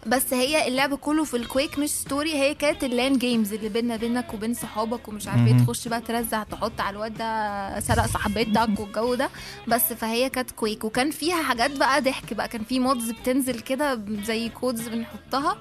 [0.06, 3.68] بس هي اللعب كله في ال Quake مش story هي كانت ال LAN games اللي
[3.68, 5.58] بينا بينك وبين صحابك ومش عارف إيه.
[5.64, 9.30] تخش بقى ترزع تحط على الواد ده سرق صاحبتك والجو ده.
[9.68, 12.48] بس فهي كانت Quake وكان فيها حاجات بقى ضحك بقى.
[12.48, 15.56] كان في mods بتنزل كده زي codes بنحطها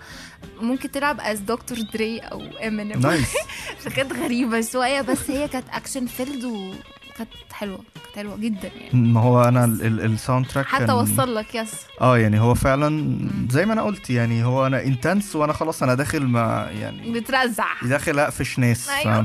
[0.62, 1.78] ممكن تلعب as Dr.
[1.94, 3.34] Dre أو Eminem nice
[3.80, 9.00] فكانت غريبة شوية بس هي كانت action filled وكانت حلوة كانت حلوة جدا يعني.
[9.12, 12.54] ما هو أنا ال- ال- ال soundtrack حتى كان- اوصل لك yes آه يعني هو
[12.54, 13.18] فعلا
[13.52, 17.66] زي ما أنا قلت يعني هو أنا intense وأنا خلاص أنا داخل ما يعني بترزع.
[17.84, 19.24] داخل أقفش ناس أيوة،.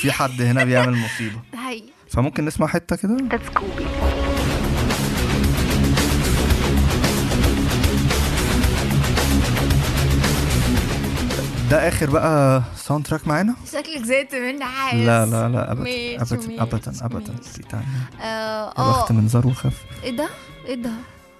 [0.00, 1.40] في حد هنا بيعمل مصيبة.
[1.52, 1.88] ده حقيقي.
[2.10, 3.16] فممكن نسمع حتة كده؟
[11.70, 16.36] ده آخر بقى soundtrack معانا؟ شكلك زهقت مني حاسس لا لا لا ابدا ماشي، ابدا
[16.36, 17.32] ماشي، ابدا ابدا.
[17.32, 17.50] ماشي.
[17.52, 17.84] في تاني
[18.22, 19.12] آه آه.
[19.12, 19.76] من زار وخف.
[20.04, 20.28] إيه ده؟
[20.66, 20.90] إيه ده؟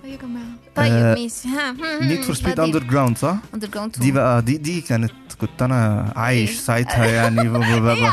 [0.04, 0.46] إيه يا جماعة.
[0.76, 1.48] طيب آه، ماشي.
[1.48, 6.50] ها Need for Speed Underground صح؟ Underground دي بقى دي دي كانت كنت أنا عايش
[6.50, 7.36] إيه؟ ساعتها يعني.
[7.44, 8.12] يا عم؟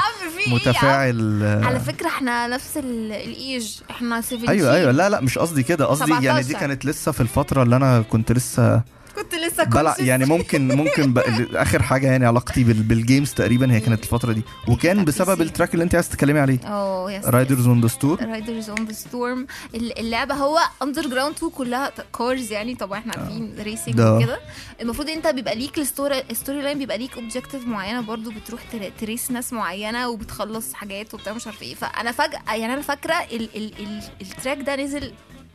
[0.54, 1.44] متفاعل.
[1.64, 3.80] على فكرة إحنا نفس ال- الإيج.
[3.92, 4.74] إحنا 17 أيوه.
[4.76, 5.86] أيوه لا لا مش قصدي كده.
[5.86, 6.60] قصدي يعني دي 17.
[6.60, 8.82] كانت لسه في الفترة اللي أنا كنت لسه
[9.18, 9.96] كنت لسه بلع.
[10.00, 11.18] يعني ممكن ممكن ب...
[11.56, 12.74] آخر حاجة يعني علاقتي بال...
[12.84, 14.42] بال games تقريبا هي كانت الفترة دي.
[14.68, 15.42] وكان بسبب.
[15.42, 16.60] ال track اللي انت عايز تتكلمي عليه.
[16.66, 21.92] آه yes Riders on the Stor- Riders on the Storm اللعبة هو Underground 2 كلها
[22.18, 24.16] cars يعني طبعا إحنا عارفين racing ده.
[24.16, 24.40] وكده.
[24.82, 28.92] المفروض انت بيبقى ليك ال story ال storyline بيبقى ليك objective معينة برضو بتروح تر-
[29.00, 31.76] race ناس معينة وبتخلص حاجات وبتاع مش عارف إيه.
[31.76, 35.12] فأنا فجأة يعني أنا فاكرة ال ال ال ال track ده نزل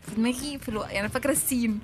[0.08, 0.82] في دماغي في ألو...
[0.82, 1.78] يعني فاكرة ال scene.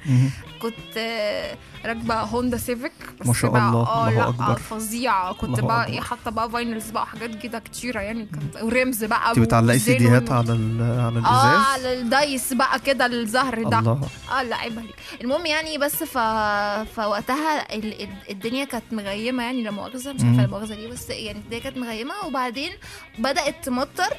[0.62, 2.92] كنت آه، راكبة Honda Civic
[3.24, 4.58] ما شاء الله، آه الله لا أكبر.
[4.58, 5.32] فظيعة.
[5.32, 5.86] كنت الله بقى.
[5.86, 9.78] إيه حاطة بقى vinyls بقى حاجات كده كتيرة يعني كانت و rims بقى أنت بتعلقي
[9.78, 10.82] سيديهات على ال...
[10.82, 13.78] على آه الإزاز؟ على ال dice بقى كده الزهر ده.
[13.78, 14.00] الله.
[14.32, 14.94] آه لا عيب عليك.
[15.20, 16.18] المهم يعني بس ف...
[16.96, 18.02] فوقتها ال...
[18.02, 20.22] ال- الدنيا كانت مغيمة يعني لا مؤاخذة مش.
[20.22, 22.14] عارفة لا مؤاخذه ليه بس يعني الدنيا كانت مغيمة.
[22.26, 22.70] وبعدين
[23.18, 24.16] بدأت تمطر.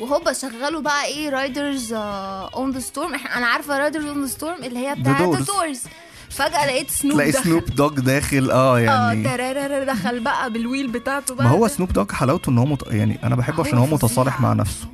[0.00, 4.78] وهوبا شغلوا بقى إيه Riders on the Storm أنا عارفة Riders on the Storm اللي
[4.88, 5.22] هي بتاعت.
[5.22, 5.82] The Doors
[6.30, 9.24] فجأة لقيت سنوب تلاقي دخل سنوب دوج داخل آه آه يعني.
[9.24, 11.68] ترارر دخل بقى بال wheel بتاعته بقى ما هو.
[11.68, 12.82] سنوب دوج حلاوته إن هو مت...
[12.86, 13.86] يعني أنا بحبه عشان هو.
[13.86, 14.86] متصالح مع نفسه.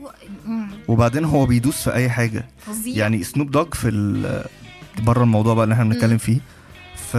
[0.88, 2.46] وبعدين هو بيدوس في أي حاجة.
[2.66, 2.96] فظيع.
[2.96, 4.44] يعني Snoop Dogg في ال...
[5.02, 6.38] بره الموضوع بقى اللي إحنا بنتكلم فيه.
[6.96, 7.16] ف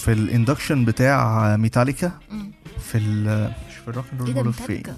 [0.00, 2.12] في ال induction بتاع ميتاليكا.
[2.92, 4.96] في ال مش في ال Rock and Roll ده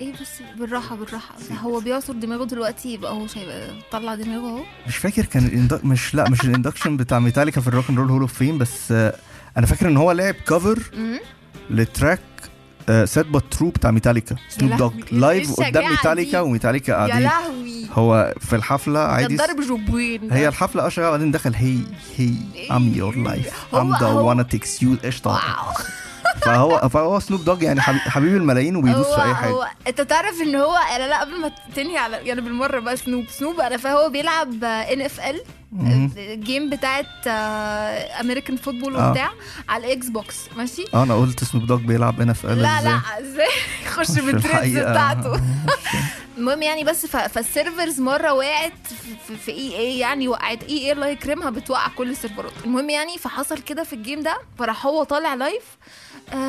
[0.00, 1.34] إيه بس بالراحة بالراحة.
[1.62, 3.26] هو بيعصر دماغه دلوقتي يبقى هو
[3.92, 4.62] طلع دماغه اهو.
[4.88, 5.84] مش فاكر كان الاندك...
[5.84, 9.14] مش لا مش الاندكشن بتاع ميتاليكا في الروك اند رول هول اوف فيم بس آه،
[9.56, 10.78] أنا فاكر ان هو لعب كفر.
[11.70, 12.20] لتراك
[13.04, 14.36] سيت بات ترو بتاع ميتاليكا.
[14.48, 17.22] سنوب دوج لايف قدام ميتاليكا؟ وميتاليكا يا قاعدين.
[17.22, 17.86] لهوي.
[17.92, 21.78] هو في الحفلة عادي ضرب جوبين هي الحفلة آه شغاله بعدين دخل هي
[22.16, 22.34] هي
[22.70, 25.40] ام يور لايف ام ذا وأنا تيكس يو قشطة.
[26.42, 30.56] فهو فهو Snoop Dogg يعني حبيب, الملايين وبيدوس في أي حاجة هو أنت تعرف إن
[30.56, 34.64] هو أنا لا قبل ما تنهي على يعني بالمرة بقى Snoop Snoop أنا فهو بيلعب
[34.64, 35.42] NFL.
[36.34, 37.26] game بتاعت
[38.20, 39.08] American football آه.
[39.08, 39.30] وبتاع
[39.68, 43.48] على ال Xbox ماشي؟ آه أنا قلت Snoop Dogg بيلعب هنا في لا لا إزاي؟
[43.86, 44.78] يخش بال braids.
[44.78, 45.40] بتاعته.
[46.38, 47.16] المهم يعني بس ف...
[47.16, 48.72] فال servers مرة وقعت
[49.26, 52.52] في, في EA يعني وقعت EA الله يكرمها بتوقع كل السيرفرات.
[52.64, 55.64] المهم يعني فحصل كده في ال game ده فراح هو طالع live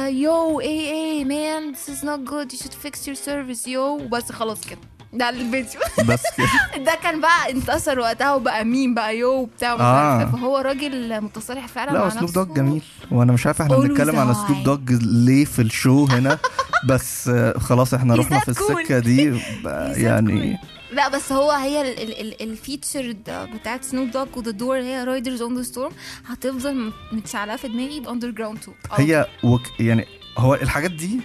[0.08, 2.58] Yo EA man this is not good.
[2.58, 3.68] You should fix your servers.
[3.68, 4.80] Yo وبس خلاص كده.
[5.14, 5.82] ده الفيديو.
[6.08, 6.84] بس كده.
[6.86, 10.20] ده كان بقى انتصر وقتها وبقى مين بقى Yo وبتاع آه.
[10.20, 10.26] إيه.
[10.26, 12.44] فهو راجل متصالح فعلا لا مع Snoop نفسه.
[12.44, 12.82] Dogg جميل.
[13.12, 14.34] وأنا مش عارف إحنا بنتكلم على.
[14.34, 16.38] Snoop Dogg ليه في ال show هنا.
[16.90, 18.50] بس خلاص إحنا He's رحنا في.
[18.50, 19.34] السكة دي.
[19.64, 20.58] that يعني
[20.92, 24.78] لا بس هو هي ال- ال- ال- ال feature بتاعت Snoop Dogg و The Doors
[24.78, 25.92] هي Riders on the Storm
[26.28, 30.06] هتفضل متشعلقة في دماغي ب Underground 2 هي Okay يعني
[30.38, 31.20] هو الحاجات دي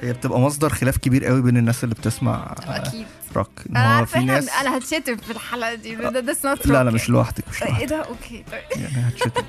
[0.00, 3.06] هي بتبقى مصدر خلاف كبير قوي بين الناس اللي بتسمع آه، أكيد.
[3.36, 6.90] روك إن أنا في ناس أنا هتشتم في الحلقة دي ده ده سنوت لا لا
[6.90, 8.80] مش لوحدك مش لوحدك إيه ده؟ Okay طيب.
[8.82, 9.42] يعني هتشتم.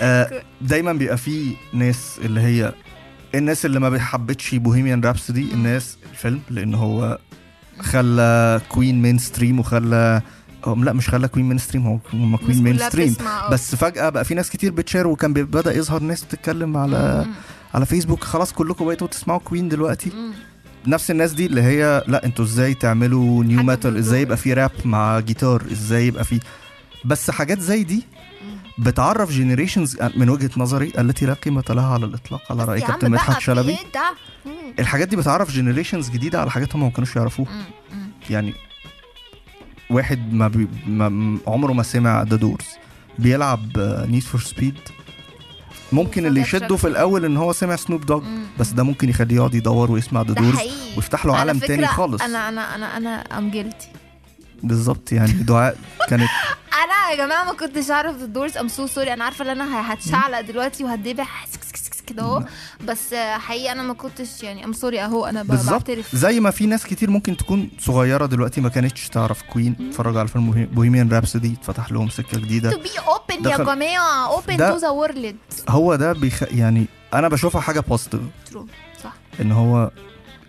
[0.00, 2.72] آه دايما بيبقى في ناس اللي هي
[3.34, 7.18] الناس اللي ما بيحبتش Bohemian Rhapsody الناس الفيلم لأن هو
[7.80, 10.22] خلى Queen mainstream وخلى
[10.66, 13.16] لا مش خلى Queen mainstream هو هم Queen mainstream
[13.50, 17.26] بس فجأة بقى في ناس كتير بت share وكان بدأ يظهر ناس بتتكلم على
[17.74, 18.24] على فيسبوك.
[18.24, 20.12] خلاص كلكم بقيتوا تسمعوا Queen دلوقتي.
[20.86, 24.20] نفس الناس دي اللي هي لا أنتوا إزاي تعملوا nu metal إزاي.
[24.20, 26.40] يبقى في راب مع جيتار إزاي يبقى في
[27.04, 28.04] بس حاجات زي دي
[28.78, 33.40] بتعرف generations من وجهة نظري التي لا قيمة لها على الإطلاق على رأي كابتن مدحت
[33.40, 33.76] شلبي؟
[34.46, 34.52] مم.
[34.78, 37.64] الحاجات دي بتعرف generations جديدة على حاجات هم ما كانوش يعرفوها.
[38.30, 38.54] يعني
[39.90, 42.66] واحد ما, بي ما عمره ما سمع The Doors
[43.18, 44.74] بيلعب Need for Speed
[45.94, 48.22] ممكن اللي يشده في الأول إن هو سمع Snoop Dogg.
[48.58, 50.58] بس ده ممكن يخليه يقعد يدور ويسمع The Doors
[50.96, 52.22] ويفتح له عالم تاني خالص.
[52.22, 53.88] أنا أنا أنا أنا I'm guilty
[54.62, 55.76] بالظبط يعني دعاء
[56.08, 56.28] كانت
[56.84, 59.92] أنا يا جماعة ما كنتش أعرف ال Doors I'm so sorry أنا عارفة إن أنا
[59.92, 61.46] هتشعلق دلوقتي وهتدبح
[62.06, 62.44] كده اهو.
[62.88, 66.16] بس حقيقي أنا ما كنتش يعني I'm sorry أهو أنا بعترف.
[66.16, 70.28] زي ما في ناس كتير ممكن تكون صغيرة دلوقتي ما كانتش تعرف Queen اتفرجوا على
[70.28, 72.70] فيلم Bohemian Rhapsody اتفتح لهم سكة جديدة.
[72.70, 75.34] To be open يا جماعة ده- to the world.
[75.68, 76.42] هو ده بيخ...
[76.42, 78.20] يعني أنا بشوفها حاجة positive
[78.52, 78.58] true.
[79.04, 79.12] صح.
[79.40, 79.90] إن هو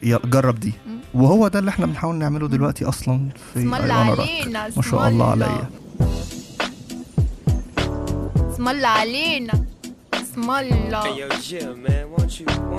[0.03, 0.74] جرب دي.
[1.14, 3.78] وهو ده اللي إحنا بنحاول نعمله دلوقتي أصلا في ما
[4.82, 5.32] شاء الله.
[5.32, 5.70] عليا.
[8.53, 9.66] اسم الله علينا.
[10.38, 10.51] اسم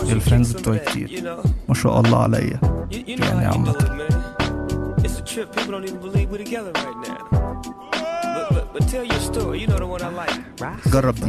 [0.03, 1.09] الله ال friends بتوعي كتير
[1.69, 2.61] ما شاء الله عليا
[3.09, 4.09] يعني عم بطل
[10.87, 11.29] جرب ده.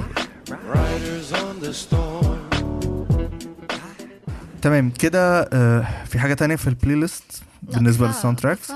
[4.61, 7.24] تمام كده آه، في حاجة تانية في ال playlist
[7.74, 8.72] بالنسبة لل soundtracks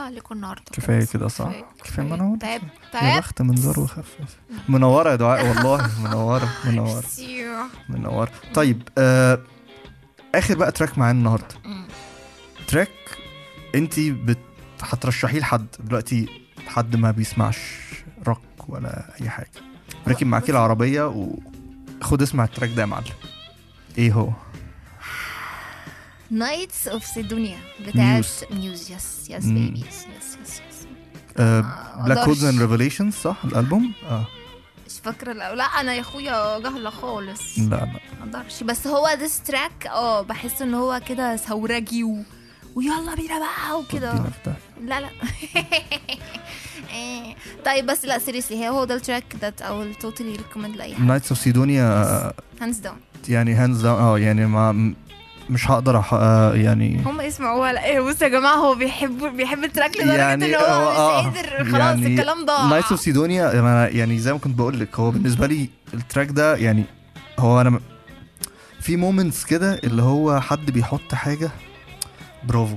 [0.71, 1.05] كفاية.
[1.05, 1.51] كده صح؟
[1.83, 2.61] كفاية منور تعب
[2.91, 4.37] تعب بخت منظر وخفف.
[4.69, 7.03] منورة يا دعاء والله منورة منورة.
[7.89, 8.31] منورة.
[8.53, 9.39] طيب آه
[10.35, 11.55] آخر بقى track معانا النهارده.
[12.67, 12.89] track
[13.75, 14.37] انت بت...
[14.81, 15.65] هترشحيه لحد.
[15.79, 16.29] دلوقتي
[16.67, 17.57] حد ما بيسمعش
[18.27, 19.51] روك ولا أي حاجة.
[20.07, 21.07] راكب معاكي العربية
[22.01, 23.05] وخد اسمع ال track ده يا معلم.
[23.97, 24.29] إيه هو؟
[26.31, 27.57] Knights of Cydonia
[27.87, 28.25] بتاعت.
[28.51, 29.45] Muse yes yes.
[29.45, 30.87] baby yes yes yes
[32.05, 32.25] Black.
[32.25, 34.25] Holes and Revelations صح؟ الألبوم؟ آه.
[34.87, 37.59] مش فاكرة لا, لا أنا يا أخويا جهلة خالص.
[37.59, 37.85] لا لا.
[37.85, 37.99] ما
[38.37, 42.17] أقدرش بس هو this track آه بحس إن هو كده ثورجي و...
[42.75, 44.13] ويلا بينا بقى وكده.
[44.81, 45.09] لا لا.
[46.93, 47.35] إيه.
[47.65, 51.01] طيب بس لا seriously هو ده ال track that I'd totally recommend لأي حد.
[51.01, 51.83] Knights of Cydonia
[52.61, 52.97] hands down
[53.29, 54.93] يعني hands down آه يعني ما
[55.51, 56.13] مش هقدر أح...
[56.13, 60.17] آه يعني هم يسمعوها لا إيه؟ بصوا يا جماعة هو بيحب بيحب ال track لدرجة
[60.17, 62.65] يعني ان هو هو- آه، مش قادر خلاص الكلام ضاع.
[62.65, 63.51] Knights of Cydonia.
[63.93, 66.83] يعني زي ما كنت بقول لك هو بالنسبة لي ال track ده يعني
[67.39, 67.79] هو أنا
[68.81, 71.49] في moments كده اللي هو حد بيحط حاجة
[72.43, 72.75] برافو.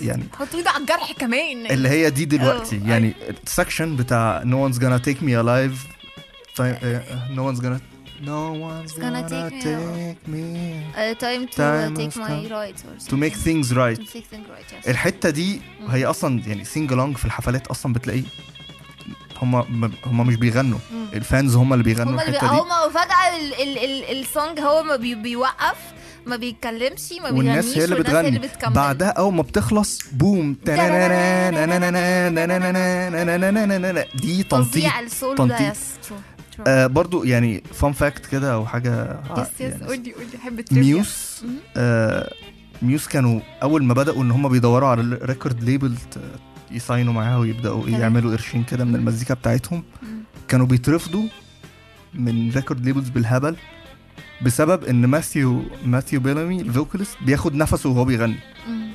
[0.00, 1.66] يعني حط ايده على الجرح كمان.
[1.66, 2.80] اللي هي دي دلوقتي.
[2.86, 3.12] يعني
[3.46, 5.78] ال section بتاع no one's gonna take me alive.
[6.56, 7.02] طيب آه،
[7.36, 7.80] no one's gonna
[8.20, 11.18] no one's gonna gonna take me take me.
[11.20, 13.98] Time to Time take has my come right to make things right.
[14.00, 14.88] To make things right yes.
[14.88, 18.22] الحتة دي هي أصلا يعني sing along في الحفلات أصلا بتلاقي
[19.42, 19.54] هم
[20.06, 20.78] هم مش بيغنوا.
[20.92, 21.06] مم.
[21.12, 22.60] ال fans هم اللي بيغنوا هما الحتة دي.
[22.60, 25.76] هما فجأة ال ال ال ال song هو ما بي بيوقف
[26.26, 28.72] ما بيتكلمش ما بيغنيش والناس هي اللي بتغني بتكمل.
[28.72, 30.56] بعدها أول ما بتخلص boom.
[34.14, 34.92] دي تنطيط
[35.36, 35.76] تنطيط.
[36.66, 41.44] آه برضو يعني fun fact كده أو حاجة yes yes يعني قولي قولي احب Muse.
[41.76, 42.32] آه
[42.82, 45.94] Muse كانوا أول ما بدأوا إن هم بيدوروا على ال record label
[46.70, 47.88] ي sign وا معاها ويبدأوا.
[47.88, 49.82] يعملوا قرشين كده من المزيكا بتاعتهم.
[50.48, 51.24] كانوا بيترفضوا
[52.14, 53.56] من record labels بالهبل
[54.42, 58.36] بسبب إن ماثيو ماثيو بيلامي ال vocalist بياخد نفسه وهو بيغني
[58.68, 58.90] مم.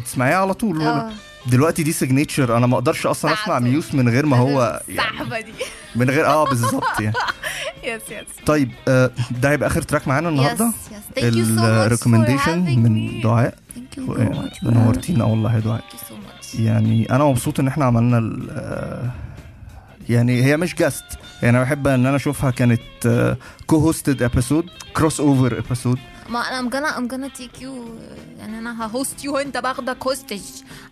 [0.00, 1.12] بتسمعيه على طول آه
[1.50, 3.58] دلوقتي دي signature أنا ما أقدرش أصلا أسمع.
[3.58, 5.52] Muse من غير ما هو يعني دي.
[5.96, 7.14] من غير آه بالظبط يعني.
[7.84, 10.72] yes yes طيب آه ده هيبقى آخر track معانا النهارده.
[11.18, 13.54] ال recommendation من دعاء.
[13.98, 15.84] يو نورتينا والله يا دعاء
[16.58, 19.10] يعني أنا مبسوط إن إحنا عملنا آه،
[20.08, 21.04] يعني هي مش guest
[21.42, 22.80] يعني أنا بحب إن أنا أشوفها كانت
[23.66, 24.66] co-hosted episode
[24.96, 25.98] crossover episode
[26.28, 27.84] ما أنا I'm gonna I'm gonna take you
[28.38, 30.40] يعني أنا هه host you وانت باخدك hostage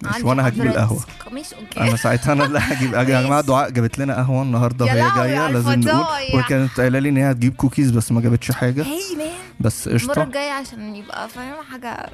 [0.02, 1.04] مش وأنا هجيب القهوة.
[1.32, 1.80] مش okay.
[1.80, 5.80] أنا ساعتها أنا اللي هجيب يا جماعة دعاء جابت لنا قهوة النهارده وهي جاية لازم
[5.80, 6.04] نقول.
[6.40, 8.82] وكانت قايله لي إن هي هتجيب كوكيز بس ما جابتش حاجة.
[8.82, 9.28] هي مان
[9.60, 12.10] بس المرة قشطه الجاية عشان يبقى فاهم حاجة.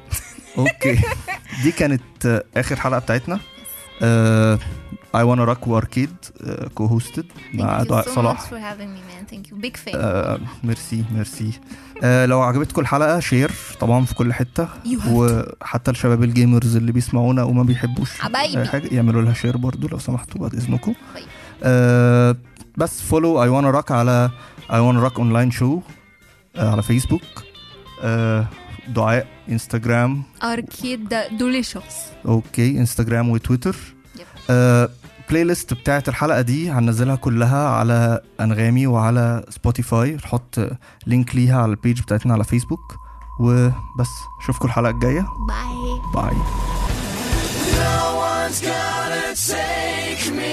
[0.57, 0.99] أوكي.
[1.63, 3.39] دي كانت آه، آخر حلقة بتاعتنا.
[5.15, 6.09] اي وأنا راك واركيد
[6.75, 8.41] كو هوستد مع Thank you دعاء so صلاح.
[8.41, 9.33] much for having me man.
[9.33, 9.65] Thank you.
[9.65, 9.95] Big fan.
[9.95, 11.51] آه، ميرسي ميرسي.
[12.03, 14.69] آه لو عجبتكم الحلقة شير طبعا في كل to.
[15.07, 18.61] وحتى الشباب ال gamers اللي بيسمعونا وما بيحبوش حبايبي.
[18.61, 20.93] أي حاجة يعملوا لها share برضو لو سمحتوا بعد إذنكم.
[21.15, 21.23] طيب.
[21.63, 22.35] آه
[22.77, 24.29] بس follow I Wanna Rock على
[24.73, 25.79] I Wanna Rock online show
[26.57, 27.21] على فيسبوك
[28.03, 28.47] آه
[28.87, 31.83] دعاء انستغرام اركيد دوليشوس
[32.25, 33.75] okay انستغرام وتويتر
[34.17, 34.21] Yep.
[34.49, 34.89] آه
[35.33, 40.59] playlist بتاعت الحلقة دي هننزلها كلها على أنغامي وعلى سبوتيفاي نحط
[41.07, 42.95] link ليها على ال page بتاعتنا على فيسبوك
[43.39, 44.09] وبس.
[44.43, 45.25] أشوفكم الحلقة الجاية.
[45.47, 46.35] bye bye
[47.75, 50.52] No one's gonna take me